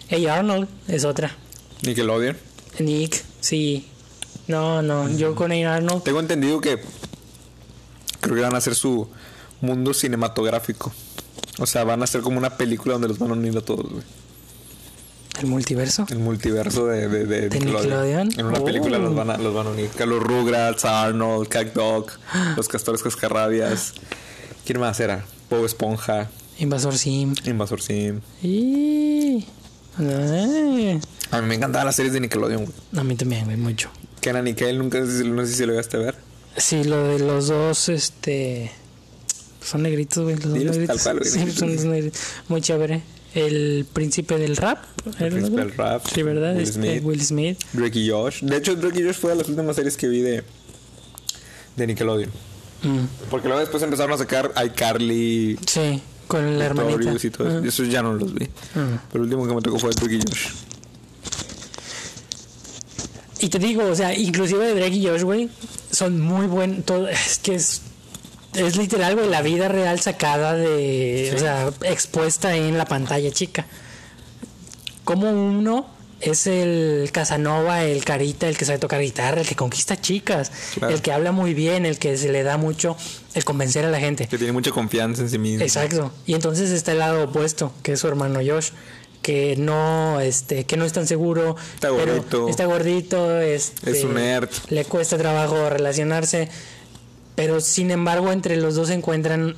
[0.10, 1.36] Hey Arnold es otra.
[1.82, 2.38] Nickelodeon.
[2.78, 3.88] Nick, sí.
[4.46, 6.04] No, no, yo con Hey Arnold.
[6.04, 6.80] Tengo entendido que
[8.20, 9.10] creo que van a hacer su
[9.60, 10.94] mundo cinematográfico.
[11.58, 13.92] O sea, van a hacer como una película donde los van a unir a todos,
[13.92, 14.04] güey.
[15.40, 16.06] ¿El multiverso?
[16.12, 18.30] El multiverso de, de, Nickelodeon?
[18.38, 19.90] En una película los van, a, los van a unir.
[19.98, 22.12] Carlos Rugrats, Arnold, Cat Dog,
[22.56, 23.96] los castores cascarrabias.
[24.64, 25.26] ¿Quién más era?
[25.52, 26.30] Bob Esponja.
[26.60, 27.36] Invasor Sim.
[27.46, 28.22] Invasor Sim.
[28.42, 29.46] Y...
[31.30, 32.76] A mí me encantaban las series de Nickelodeon, güey.
[32.96, 33.90] A mí también, güey, mucho.
[34.22, 35.06] Que era Nickel, nunca no
[35.46, 36.16] sé si lo llegaste a ver.
[36.56, 38.72] Sí, lo de los dos, este...
[39.62, 40.36] Son negritos, güey.
[40.36, 40.88] Los dos negritos.
[40.88, 41.30] Tal cual, güey.
[41.30, 42.22] Sí, son negritos.
[42.48, 43.02] Muy chévere.
[43.36, 44.84] El príncipe del rap.
[45.20, 46.06] El príncipe del rap.
[46.08, 46.56] Sí, ¿verdad?
[46.56, 47.04] Will este, Smith.
[47.04, 47.60] Will Smith.
[47.74, 48.42] Drake y Josh.
[48.42, 50.44] De hecho, Drake y Josh fue de las últimas series que vi de,
[51.76, 52.32] de Nickelodeon.
[52.84, 53.30] Mm.
[53.30, 55.60] Porque luego después empezaron a sacar iCarly.
[55.68, 57.14] Sí, con la hermanita.
[57.22, 57.66] Y todo mm.
[57.66, 58.46] Esos ya no los vi.
[58.46, 59.00] Mm.
[59.12, 60.48] Pero el último que me tocó fue Drake y Josh.
[63.40, 65.50] Y te digo, o sea, inclusive de Drake y Josh, güey,
[65.92, 66.84] son muy buenos.
[67.10, 67.82] Es que es,
[68.54, 71.34] es literal, güey, la vida real sacada de.
[71.36, 73.66] O sea, expuesta en la pantalla chica.
[75.04, 75.88] Como uno
[76.22, 80.52] es el Casanova, el carita, el que sabe tocar guitarra, el que conquista chicas,
[80.82, 82.96] el que habla muy bien, el que se le da mucho
[83.34, 84.28] el convencer a la gente.
[84.28, 85.64] Que tiene mucha confianza en sí mismo.
[85.64, 86.12] Exacto.
[86.26, 88.70] Y entonces está el lado opuesto, que es su hermano Josh,
[89.22, 91.56] que no, este, que no es tan seguro.
[91.76, 92.50] Está gordito.
[92.50, 94.50] Está gordito, este, es un nerd.
[94.70, 96.50] Le cuesta trabajo relacionarse.
[97.36, 99.56] Pero sin embargo, entre los dos se encuentran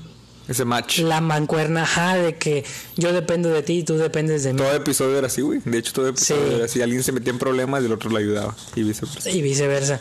[0.48, 1.00] ese match.
[1.00, 2.66] La mancuerna, ajá, de que
[2.98, 4.58] yo dependo de ti y tú dependes de mí.
[4.58, 5.62] Todo episodio era así, güey.
[5.64, 6.82] De hecho, todo episodio era así.
[6.82, 8.56] Alguien se metía en problemas y el otro le ayudaba.
[8.76, 9.30] Y viceversa.
[9.30, 10.00] Y viceversa.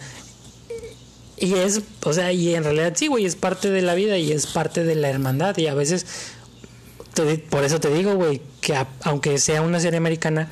[1.38, 4.32] Y es, o sea, y en realidad sí, güey, es parte de la vida y
[4.32, 5.56] es parte de la hermandad.
[5.58, 6.06] Y a veces,
[7.50, 10.50] por eso te digo, güey, que aunque sea una serie americana,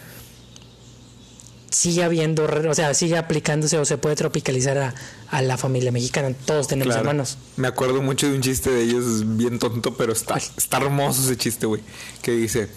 [1.70, 4.94] sigue habiendo, o sea, sigue aplicándose o se puede tropicalizar a,
[5.30, 6.34] a la familia mexicana.
[6.44, 7.38] Todos tenemos hermanos.
[7.56, 11.36] Me acuerdo mucho de un chiste de ellos, bien tonto, pero está, está hermoso ese
[11.36, 11.82] chiste, güey.
[12.22, 12.68] Que dice,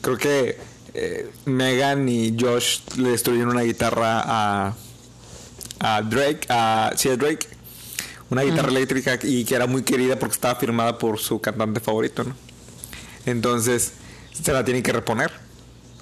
[0.00, 0.58] creo que
[0.92, 4.74] eh, Megan y Josh le destruyeron una guitarra a,
[5.80, 7.48] a Drake, a, sí, a Drake.
[8.30, 12.24] Una guitarra eléctrica y que era muy querida porque estaba firmada por su cantante favorito,
[12.24, 12.34] ¿no?
[13.26, 13.92] Entonces,
[14.32, 15.30] se la tienen que reponer.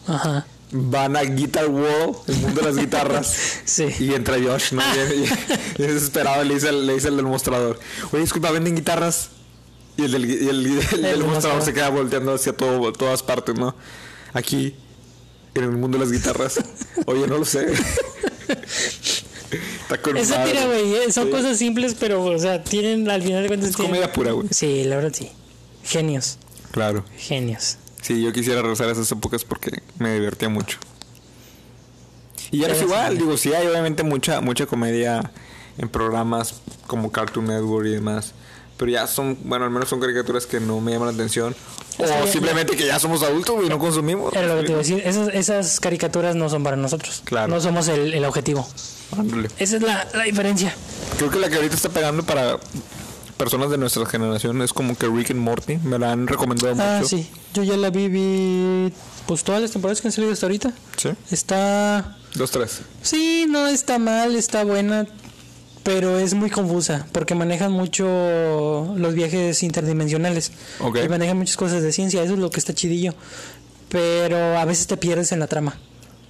[0.07, 3.61] Ajá van a Guitar World, el mundo de las guitarras.
[3.65, 3.87] sí.
[4.01, 4.83] Y entra Josh, ¿no?
[5.15, 7.79] Y, desesperado le dice, le dice el del mostrador,
[8.11, 9.31] oye, disculpa, ¿venden guitarras?
[9.97, 13.77] Y el del, y el, mostrador se queda volteando hacia todo, todas partes, ¿no?
[14.33, 14.75] Aquí,
[15.55, 16.59] en el mundo de las guitarras.
[17.07, 17.67] Oye, no lo sé.
[19.83, 20.95] Está con Esa tira, güey.
[20.95, 23.69] Eh, son cosas simples, pero, o sea, tienen al final de cuentas.
[23.69, 24.49] Es comedia pura, güey.
[24.51, 25.31] Sí, la verdad sí.
[25.85, 26.39] Genios.
[26.71, 27.05] Claro.
[27.19, 27.77] Genios.
[28.03, 30.77] Sí, yo quisiera regresar a esas épocas porque me divertía mucho.
[32.51, 35.31] Y ya es igual, digo, sí hay obviamente mucha, mucha comedia
[35.79, 38.33] en programas como Cartoon Network y demás.
[38.77, 41.55] Pero ya son, bueno, al menos son caricaturas que no me llaman la atención.
[41.99, 44.35] O ya- simplemente que ya somos adultos y no consumimos.
[44.35, 45.03] Era lo que te iba a decir.
[45.05, 47.23] Esas, esas caricaturas no son para nosotros.
[47.25, 47.49] Claro.
[47.55, 48.67] No somos el, el objetivo.
[49.17, 49.49] Ándale.
[49.59, 50.75] Esa es la, la diferencia.
[51.19, 52.59] Creo que la que ahorita está pegando para
[53.43, 55.79] personas de nuestra generación es como que Rick and Morty.
[55.79, 57.09] Me la han recomendado Ah, mucho.
[57.17, 57.29] sí.
[57.55, 58.93] Yo ya la vi, vi
[59.27, 60.73] pues todas las temporadas que han salido hasta ahorita.
[60.97, 61.11] Sí.
[61.31, 62.17] Está...
[62.35, 62.81] Dos, tres.
[63.03, 65.07] Sí, no está mal, está buena,
[65.83, 68.07] pero es muy confusa porque manejan mucho
[68.97, 70.53] los viajes interdimensionales.
[71.05, 73.15] Y manejan muchas cosas de ciencia, eso es lo que está chidillo.
[73.89, 75.77] Pero a veces te pierdes en la trama.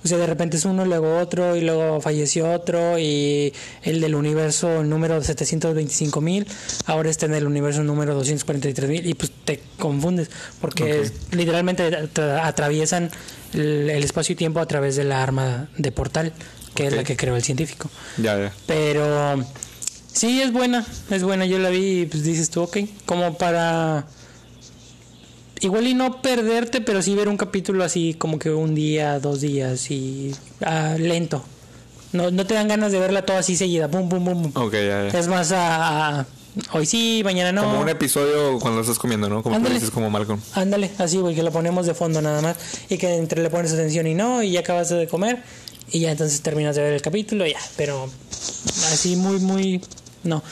[0.04, 4.14] O sea, de repente es uno, luego otro, y luego falleció otro, y el del
[4.16, 6.46] universo número 725.000,
[6.86, 10.28] ahora está en el universo número 243.000, y pues te confundes,
[10.60, 13.10] porque es- literalmente atra- atraviesan
[13.54, 16.32] el, el espacio y tiempo a través de la arma de portal,
[16.74, 17.88] que es la que creó el científico.
[18.16, 18.52] Ya, ya.
[18.66, 19.44] Pero
[20.12, 21.44] sí, es buena, es buena.
[21.46, 24.06] Yo la vi y pues dices tú, ok, como para...
[25.62, 29.40] Igual y no perderte, pero sí ver un capítulo así como que un día, dos
[29.40, 30.34] días y
[30.64, 31.42] ah, lento.
[32.12, 34.50] No, no te dan ganas de verla toda así seguida, pum, pum, pum.
[34.52, 34.62] pum.
[34.62, 35.18] Ok, ya, ya.
[35.18, 36.26] Es más a, a-
[36.72, 37.62] hoy sí, mañana no.
[37.62, 39.42] Como un episodio cuando estás comiendo, ¿no?
[39.42, 40.40] Como dices, como Malcolm.
[40.54, 42.56] Ándale, así, güey, que lo ponemos de fondo nada más.
[42.90, 45.42] Y que entre le pones atención y no, y ya acabas de comer.
[45.92, 47.58] Y ya entonces terminas de ver el capítulo, ya.
[47.76, 48.10] Pero
[48.92, 49.80] así muy, muy.
[50.24, 50.42] No.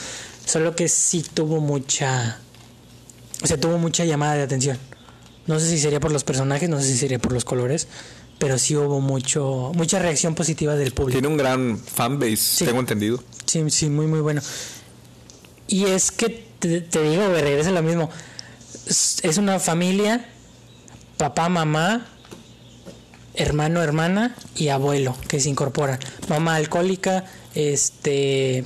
[0.47, 2.39] Solo que sí tuvo mucha.
[3.43, 4.79] O sea, tuvo mucha llamada de atención.
[5.51, 7.89] No sé si sería por los personajes, no sé si sería por los colores.
[8.39, 11.19] Pero sí hubo mucho mucha reacción positiva del público.
[11.19, 13.23] Tiene un gran fanbase, tengo entendido.
[13.47, 14.41] Sí, sí, muy, muy bueno.
[15.67, 18.11] Y es que te, te digo, regresa lo mismo.
[18.87, 20.25] Es una familia,
[21.19, 22.07] papá, mamá,
[23.35, 25.99] hermano, hermana y abuelo que se incorporan.
[26.29, 27.25] Mamá alcohólica,
[27.55, 28.65] este,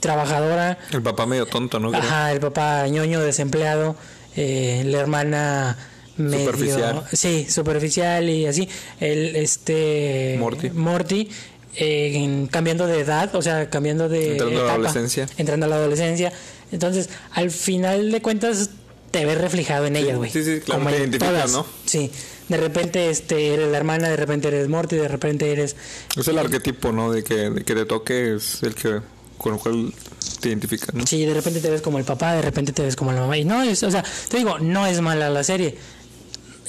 [0.00, 1.94] trabajadora, El papá medio tonto, ¿no?
[1.94, 3.96] Ajá, el papá ñoño desempleado,
[4.36, 5.76] eh, la hermana
[6.16, 7.04] medio, Superficial.
[7.12, 8.68] sí, superficial y así,
[9.00, 10.70] el este Morty.
[10.70, 11.28] Morty
[11.76, 15.28] eh, cambiando de edad, o sea, cambiando de Entrando a la etapa, adolescencia.
[15.38, 16.32] entrando a la adolescencia.
[16.72, 18.70] Entonces, al final de cuentas
[19.10, 20.30] te ves reflejado en ellas, güey.
[20.30, 21.52] sí, sí, claro, Como te en identificas.
[21.52, 21.66] ¿no?
[21.86, 22.10] Sí.
[22.48, 25.76] De repente este eres la hermana, de repente eres Morty, de repente eres
[26.16, 27.12] Es el arquetipo, ¿no?
[27.12, 29.00] De que, de que te toque es el que
[29.38, 29.94] con el cual
[30.40, 31.06] te identificas, ¿no?
[31.06, 33.38] Sí, de repente te ves como el papá, de repente te ves como la mamá.
[33.38, 35.76] Y no es, o sea, te digo, no es mala la serie.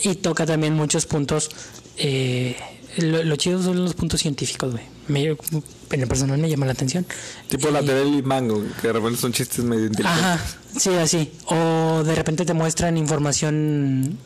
[0.03, 1.49] Y toca también muchos puntos.
[1.97, 2.55] Eh,
[2.97, 4.83] lo, lo chido son los puntos científicos, güey.
[5.07, 5.25] Me-
[5.91, 7.05] En el personal me llama la atención.
[7.49, 10.23] Tipo Y- la tele y mango, que de repente son chistes medio inteligentes.
[10.25, 10.39] Ajá,
[10.77, 11.31] sí, así.
[11.47, 14.17] O de repente te muestran información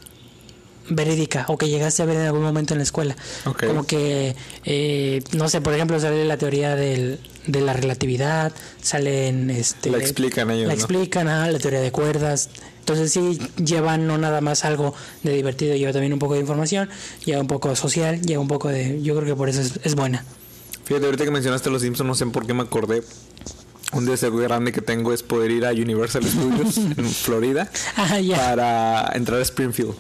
[0.88, 3.16] verídica o que llegaste a ver en algún momento en la escuela.
[3.46, 3.66] Ok.
[3.66, 8.54] Como que, eh, no sé, por ejemplo, sale la teoría del, de la relatividad,
[8.84, 9.50] salen...
[9.50, 10.80] Este, La explican ellos, La ¿no?
[10.80, 12.50] explican, ah, la teoría de cuerdas.
[12.86, 16.88] Entonces sí llevan no nada más algo de divertido, lleva también un poco de información,
[17.26, 19.02] lleva un poco social, lleva un poco de...
[19.02, 20.24] Yo creo que por eso es, es buena.
[20.84, 23.02] Fíjate, ahorita que mencionaste los Simpsons, no sé por qué me acordé.
[23.94, 28.38] Un deseo grande que tengo es poder ir a Universal Studios en Florida Ah, ya.
[28.38, 29.96] para entrar a Springfield.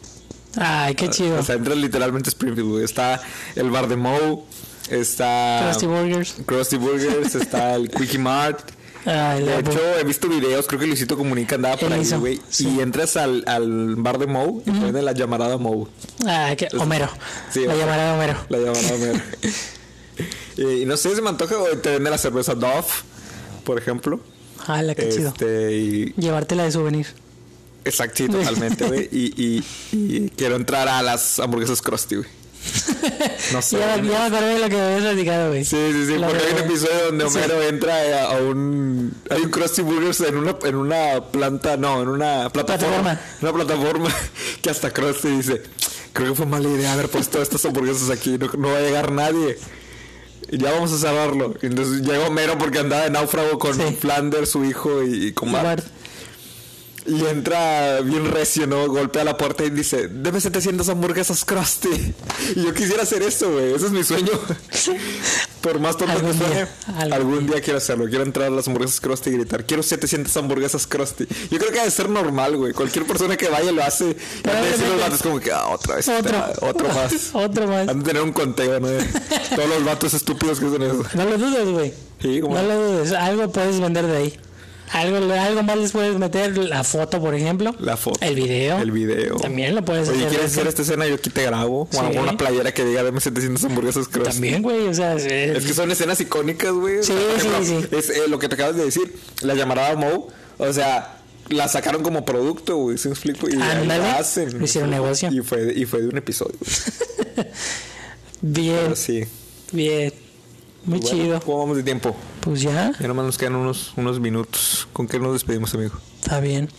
[0.56, 1.40] Ay, qué chido.
[1.40, 2.84] O sea, entras literalmente a Springfield.
[2.84, 3.20] Está
[3.56, 4.44] el bar de Moe,
[4.92, 6.36] está Krusty Burgers.
[6.46, 8.60] Krusty Burgers, está el Quickie Mart.
[9.06, 12.42] Ay, De hecho, he visto videos, creo que Luisito Comunica andaba por ahí, güey.
[12.50, 12.68] sí.
[12.76, 15.88] Y entras al, al bar de Moe y ponen la llamarada Moe.
[16.26, 17.10] Ah, que- Homero.
[17.52, 17.80] Sí, la Homero.
[17.80, 18.36] llamará Homero.
[18.50, 19.22] La llamarada Homero.
[20.58, 22.86] y, y no sé, se me antoja güey, te venden la cerveza Dove,
[23.64, 24.20] por ejemplo.
[24.68, 25.30] Ah, la que chido.
[25.30, 27.08] Este, y Llevártela de souvenir.
[27.84, 29.08] Exacto, sí, totalmente, güey.
[29.12, 32.30] Y, y, y quiero entrar a las hamburguesas Krusty, güey.
[33.54, 33.78] No sé.
[33.78, 35.66] ya, ya me acordé de lo que me habías platicado, güey.
[35.66, 37.38] Sí, sí, sí, La porque hay un episodio donde Sí.
[37.38, 39.14] Homero entra a, un...
[39.30, 43.02] Hay un Krusty Burgers en una, en una planta, no, en una plataforma.
[43.02, 43.20] Plataforma.
[43.42, 44.10] Una plataforma
[44.62, 45.62] que hasta Krusty dice,
[46.14, 49.12] creo que fue mala idea haber puesto estas hamburguesas aquí, no, no va a llegar
[49.12, 49.58] nadie.
[50.52, 51.56] Y ya vamos a cerrarlo.
[51.62, 53.98] Entonces llega Homero porque andaba de náufrago con Sí.
[54.00, 55.86] Flanders, su hijo, y, y con Y Bart.
[57.08, 58.88] Y entra bien recio, ¿no?
[58.88, 62.14] Golpea la puerta y dice, deme 700 hamburguesas Krusty.
[62.56, 63.74] Y yo quisiera hacer eso, güey.
[63.76, 64.32] Ese es mi sueño.
[65.62, 68.06] Por más tonto que Algún suene, día, algún, algún día quiero hacerlo.
[68.08, 71.26] Quiero entrar a las hamburguesas Krusty y gritar, quiero 700 hamburguesas Krusty.
[71.52, 72.74] Yo creo que debe ser normal, güey.
[72.74, 74.06] Cualquier persona que vaya lo hace.
[74.10, 76.08] Y antes de decir los vatos como que, ah, otra vez.
[76.08, 76.44] Otro.
[76.62, 77.14] otro más.
[77.34, 77.88] Otro más.
[77.88, 78.88] Han de tener un conteo, ¿no?
[79.56, 81.04] Todos los vatos estúpidos que hacen eso.
[81.14, 81.94] No lo dudes, güey.
[82.22, 83.12] Sí, como- No lo dudes.
[83.12, 84.40] Algo puedes vender de ahí.
[84.92, 87.76] Algo, algo más les puedes meter, la foto, por ejemplo.
[87.80, 88.20] La foto.
[88.22, 88.78] El video.
[88.80, 89.36] El video.
[89.38, 90.30] También lo puedes Oye, hacer.
[90.30, 91.08] ¿quieres hacer esta escena?
[91.08, 91.88] Yo aquí te grabo.
[91.92, 94.26] Mejor una playera que diga dame 700 hamburguesas creo.
[94.26, 95.16] También, güey, o sea...
[95.16, 97.04] Es, Es que son escenas icónicas, güey.
[97.04, 97.88] Sí, sí, ejemplo, sí.
[97.98, 99.14] Es eh, lo que te acabas de decir.
[99.42, 100.28] La llamarada Moe.
[100.58, 101.18] O sea,
[101.50, 102.98] la sacaron como producto, güey.
[102.98, 103.50] ¿Sí me explico?
[103.50, 104.64] Y la hacen.
[104.64, 105.30] Hicieron negocio.
[105.32, 106.56] Y fue, y fue de un episodio.
[108.42, 109.24] Bien, Pero sí.
[109.72, 110.14] bien.
[110.86, 111.40] Muy Bueno, chido.
[111.42, 112.16] ¿Cómo vamos de tiempo?
[112.46, 114.88] Pues ya, Ya nomás nos quedan unos, unos minutos.
[114.94, 115.96] ¿Con qué nos despedimos, amigo?
[116.22, 116.70] está bien.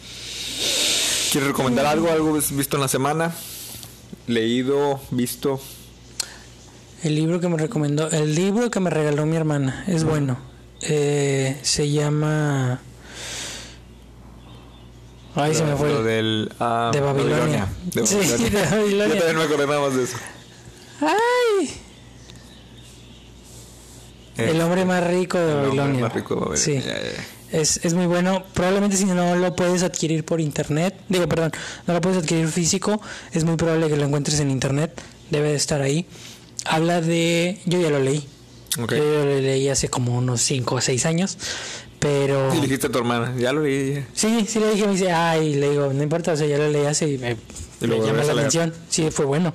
[1.32, 2.10] ¿Quieres recomendar algo?
[2.10, 3.34] ¿Algo visto en la semana?
[4.28, 5.00] ¿Leído?
[5.10, 5.60] ¿Visto?
[7.02, 10.38] El libro que me recomendó, el libro que me regaló mi hermana, es bueno.
[10.82, 12.80] Eh, se llama...
[15.34, 15.90] Ay, se me fue.
[15.92, 16.50] Lo del...
[16.60, 17.68] ah, De Babilonia.
[17.92, 18.48] De Sí, Babilonia.
[18.60, 19.06] de Babilonia.
[19.14, 20.16] Yo también me acordé nada más de eso.
[21.02, 21.70] ¡Ay!
[24.36, 26.00] El hombre más rico de El hombre Babilonia.
[26.02, 26.62] más rico de Babilonia.
[26.64, 26.74] Sí.
[26.74, 27.58] Ya, ya, ya.
[27.60, 28.44] Es, es muy bueno.
[28.54, 31.52] Probablemente si no lo puedes adquirir por internet, digo, perdón,
[31.86, 33.00] no lo puedes adquirir físico,
[33.32, 35.00] es muy probable que lo encuentres en internet.
[35.30, 36.06] Debe de estar ahí.
[36.64, 37.60] Habla de.
[37.66, 38.26] Yo ya lo leí.
[38.80, 38.92] Ok.
[38.92, 41.38] Yo ya lo leí hace como unos 5 o 6 años.
[41.98, 42.50] Pero.
[42.50, 43.32] Sí, le dijiste a tu hermana.
[43.38, 43.94] Ya lo leí.
[43.94, 44.06] ya.
[44.12, 46.68] Sí, sí le dije, me dice, ay, le digo, no importa, o sea, ya lo
[46.68, 47.36] leí hace y me,
[47.80, 48.74] Y me llama la atención.
[48.88, 49.54] Sí, fue bueno.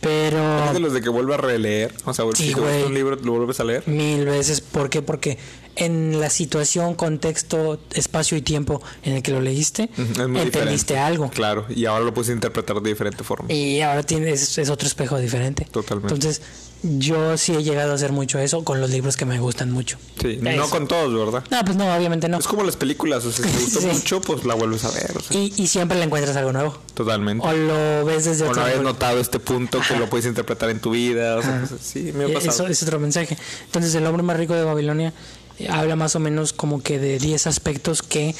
[0.00, 1.92] Pero ¿Es de los de que vuelve a releer?
[2.04, 2.82] O sea, Sí, si te güey.
[2.84, 3.82] un libro, lo vuelves a leer.
[3.86, 5.02] mil veces, ¿por qué?
[5.02, 5.38] Porque
[5.76, 9.90] en la situación, contexto, espacio y tiempo en el que lo leíste,
[10.28, 11.30] muy entendiste algo.
[11.30, 13.52] Claro, y ahora lo puedes interpretar de diferente forma.
[13.52, 15.66] Y ahora tienes, es otro espejo diferente.
[15.70, 16.14] Totalmente.
[16.14, 16.42] Entonces,
[16.82, 19.98] yo sí he llegado a hacer mucho eso con los libros que me gustan mucho.
[20.20, 21.44] Sí, no con todos, ¿verdad?
[21.50, 22.38] No, pues no, obviamente no.
[22.38, 23.86] Es como las películas, o sea, si te gustó Sí.
[23.88, 25.12] mucho, pues la vuelves a ver.
[25.16, 26.78] o sea, Y, y siempre le encuentras algo nuevo.
[26.94, 27.46] totalmente.
[27.46, 30.70] O lo ves desde O no otro habías notado este punto que lo puedes interpretar
[30.70, 31.36] en tu vida.
[31.36, 32.50] O sea, cosas así, me ha Eh, pasado.
[32.52, 33.36] Eso es otro mensaje.
[33.66, 35.12] Entonces, el hombre más rico de Babilonia
[35.58, 38.34] eh, habla más o menos como que de 10 aspectos que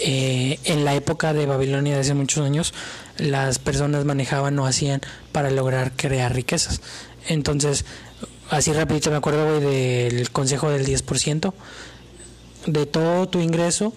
[0.00, 2.72] eh, en la época de Babilonia de hace muchos años
[3.18, 5.00] las personas manejaban o hacían
[5.32, 6.80] para lograr crear riquezas.
[7.28, 7.84] Entonces,
[8.50, 11.52] así rapidito me acuerdo güey, del consejo del 10%.
[12.66, 13.92] De todo tu ingreso,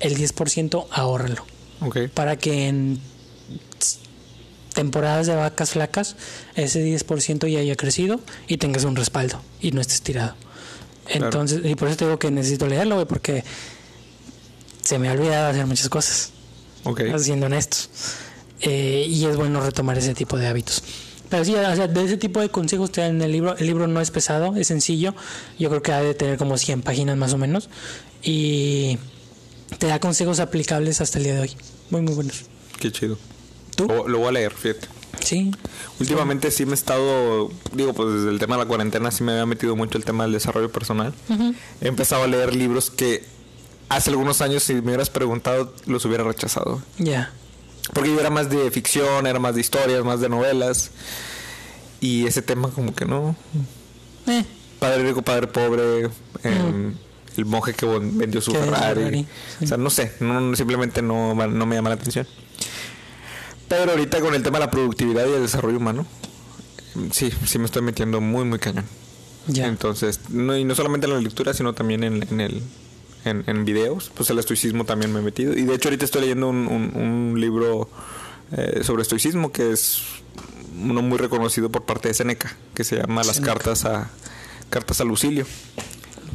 [0.00, 1.44] el 10% ahórralo
[1.80, 2.08] Ok.
[2.12, 3.00] para que en
[4.74, 6.16] temporadas de vacas flacas
[6.54, 10.34] ese 10% ya haya crecido y tengas un respaldo y no estés tirado.
[11.08, 13.42] Entonces, y por eso te digo que necesito leerlo, güey, porque
[14.82, 16.32] se me ha olvidado hacer muchas cosas,
[16.84, 17.02] Ok.
[17.18, 17.90] siendo honestos.
[18.60, 20.82] Eh, y es bueno retomar ese tipo de hábitos.
[21.28, 23.56] Pero sí, o sea, de ese tipo de consejos te dan en el libro.
[23.56, 25.14] El libro no es pesado, es sencillo.
[25.58, 27.68] Yo creo que ha de tener como 100 páginas más o menos.
[28.22, 28.98] Y
[29.78, 31.50] te da consejos aplicables hasta el día de hoy.
[31.90, 32.44] Muy, muy buenos.
[32.80, 33.18] Qué chido.
[33.76, 33.86] ¿Tú?
[33.86, 34.88] Lo, lo voy a leer, fíjate.
[35.24, 35.50] Sí.
[36.00, 39.32] Últimamente sí me he estado, digo, pues desde el tema de la cuarentena sí me
[39.32, 41.12] había metido mucho el tema del desarrollo personal.
[41.80, 43.24] He empezado a leer libros que
[43.88, 46.82] hace algunos años si me hubieras preguntado los hubiera rechazado.
[46.98, 47.32] Ya.
[47.94, 50.90] Porque yo era más de ficción, era más de historias, más de novelas.
[52.00, 53.34] Y ese tema como que no.
[54.26, 54.44] Eh,
[54.78, 56.10] Padre rico, padre pobre.
[56.44, 56.94] em,
[57.36, 58.94] El monje que vendió su Ferrari.
[59.00, 59.26] Ferrari,
[59.58, 59.64] sí.
[59.64, 62.26] O sea, no sé, no, simplemente no, no me llama la atención.
[63.68, 66.06] Pero ahorita con el tema de la productividad y el desarrollo humano,
[67.12, 68.84] sí, sí me estoy metiendo muy, muy cañón.
[69.46, 69.66] ya.
[69.66, 72.62] Entonces, no, y no solamente en la lectura, sino también en, en el
[73.28, 74.10] en, en videos.
[74.14, 75.52] Pues el estoicismo también me he metido.
[75.56, 76.92] Y de hecho ahorita estoy leyendo un, un-
[77.32, 77.88] un libro
[78.56, 80.00] eh, sobre estoicismo que es
[80.80, 84.10] uno muy reconocido por parte de Seneca, que se llama Las cartas a
[84.70, 85.46] cartas a Lucilio.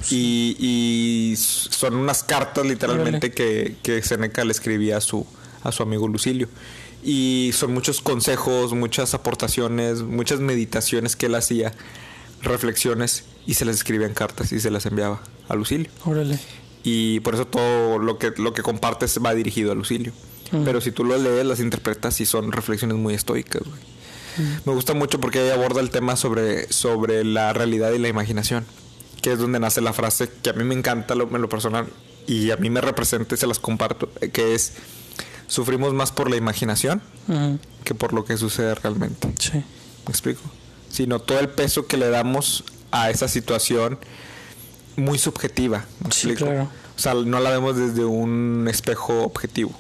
[0.10, 5.26] Y, y son unas cartas literalmente que, que Seneca le escribía a su,
[5.64, 6.50] a su amigo Lucilio.
[7.06, 11.74] Y son muchos consejos, muchas aportaciones, muchas meditaciones que él hacía,
[12.42, 15.90] reflexiones, y se las escribía en cartas y se las enviaba a Lucilio.
[16.06, 16.40] Órale.
[16.84, 20.12] Y por eso todo lo que, lo que compartes va dirigido a Lucilio.
[20.64, 23.82] Pero si tú lo lees, las interpretas y son reflexiones muy estoicas, güey.
[24.66, 28.66] Me gusta mucho porque ahí aborda el tema sobre, sobre la realidad y la imaginación,
[29.22, 31.88] que es donde nace la frase que a mí me encanta lo, en lo personal
[32.28, 34.74] y a mí me representa y se las comparto, que es,
[35.48, 37.02] sufrimos más por la imaginación
[37.84, 39.34] que por lo que sucede realmente.
[39.40, 39.54] Sí.
[39.54, 40.42] ¿Me explico?
[40.90, 44.00] Sino todo el peso que le damos a esa situación
[44.96, 45.86] muy subjetiva.
[46.04, 46.70] ¿me Sí, claro.
[46.96, 49.72] O sea, no la vemos desde un espejo objetivo.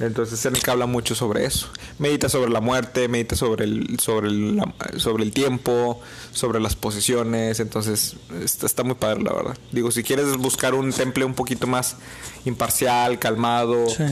[0.00, 1.66] Entonces Seneca habla mucho sobre eso.
[1.98, 6.00] Medita sobre la muerte, medita sobre el, sobre el, la- sobre el tiempo,
[6.32, 7.58] sobre las posesiones.
[7.58, 8.14] Entonces
[8.44, 9.58] está, está muy padre, la verdad.
[9.72, 11.96] Digo, si quieres buscar un temple un poquito más
[12.44, 13.88] imparcial, calmado.
[13.88, 14.04] Sí.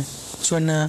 [0.42, 0.88] Suena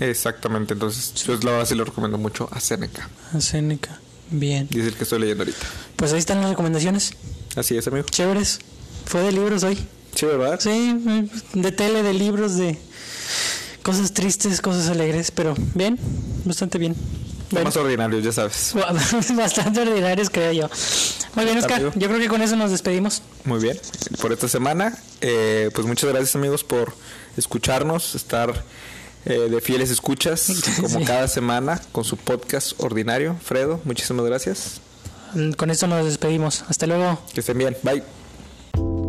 [0.00, 0.74] Exactamente.
[0.74, 3.08] Entonces yo la verdad sí lo recomiendo mucho a Seneca.
[3.32, 4.00] a Seneca.
[4.30, 4.66] Bien.
[4.70, 5.60] Dice el que estoy leyendo ahorita.
[5.94, 7.12] Pues ahí están las recomendaciones.
[7.56, 8.06] Así es, amigo.
[8.10, 8.60] Chéveres.
[9.04, 9.78] Fue de libros hoy.
[10.14, 10.60] chido, ¿verdad?
[10.60, 12.78] Sí, de tele, de libros, de
[13.82, 15.98] cosas tristes, cosas alegres, pero bien,
[16.44, 16.96] bastante bien.
[17.50, 18.72] Más ordinarios, ya sabes.
[19.36, 20.70] Bastante ordinarios, creo yo.
[21.34, 21.92] Muy bien, Oscar.
[21.94, 23.22] Yo creo que con eso nos despedimos.
[23.44, 23.78] Muy bien.
[24.22, 26.94] Por esta semana, eh, pues muchas gracias, amigos, por
[27.36, 28.64] escucharnos, estar
[29.26, 30.50] eh, de fieles escuchas,
[30.80, 33.36] como cada semana, con su podcast ordinario.
[33.42, 34.80] Fredo, muchísimas gracias.
[35.34, 36.64] Mm, con esto nos despedimos.
[36.68, 37.18] Hasta luego.
[37.32, 37.76] Que estén bien.
[37.82, 39.01] Bye.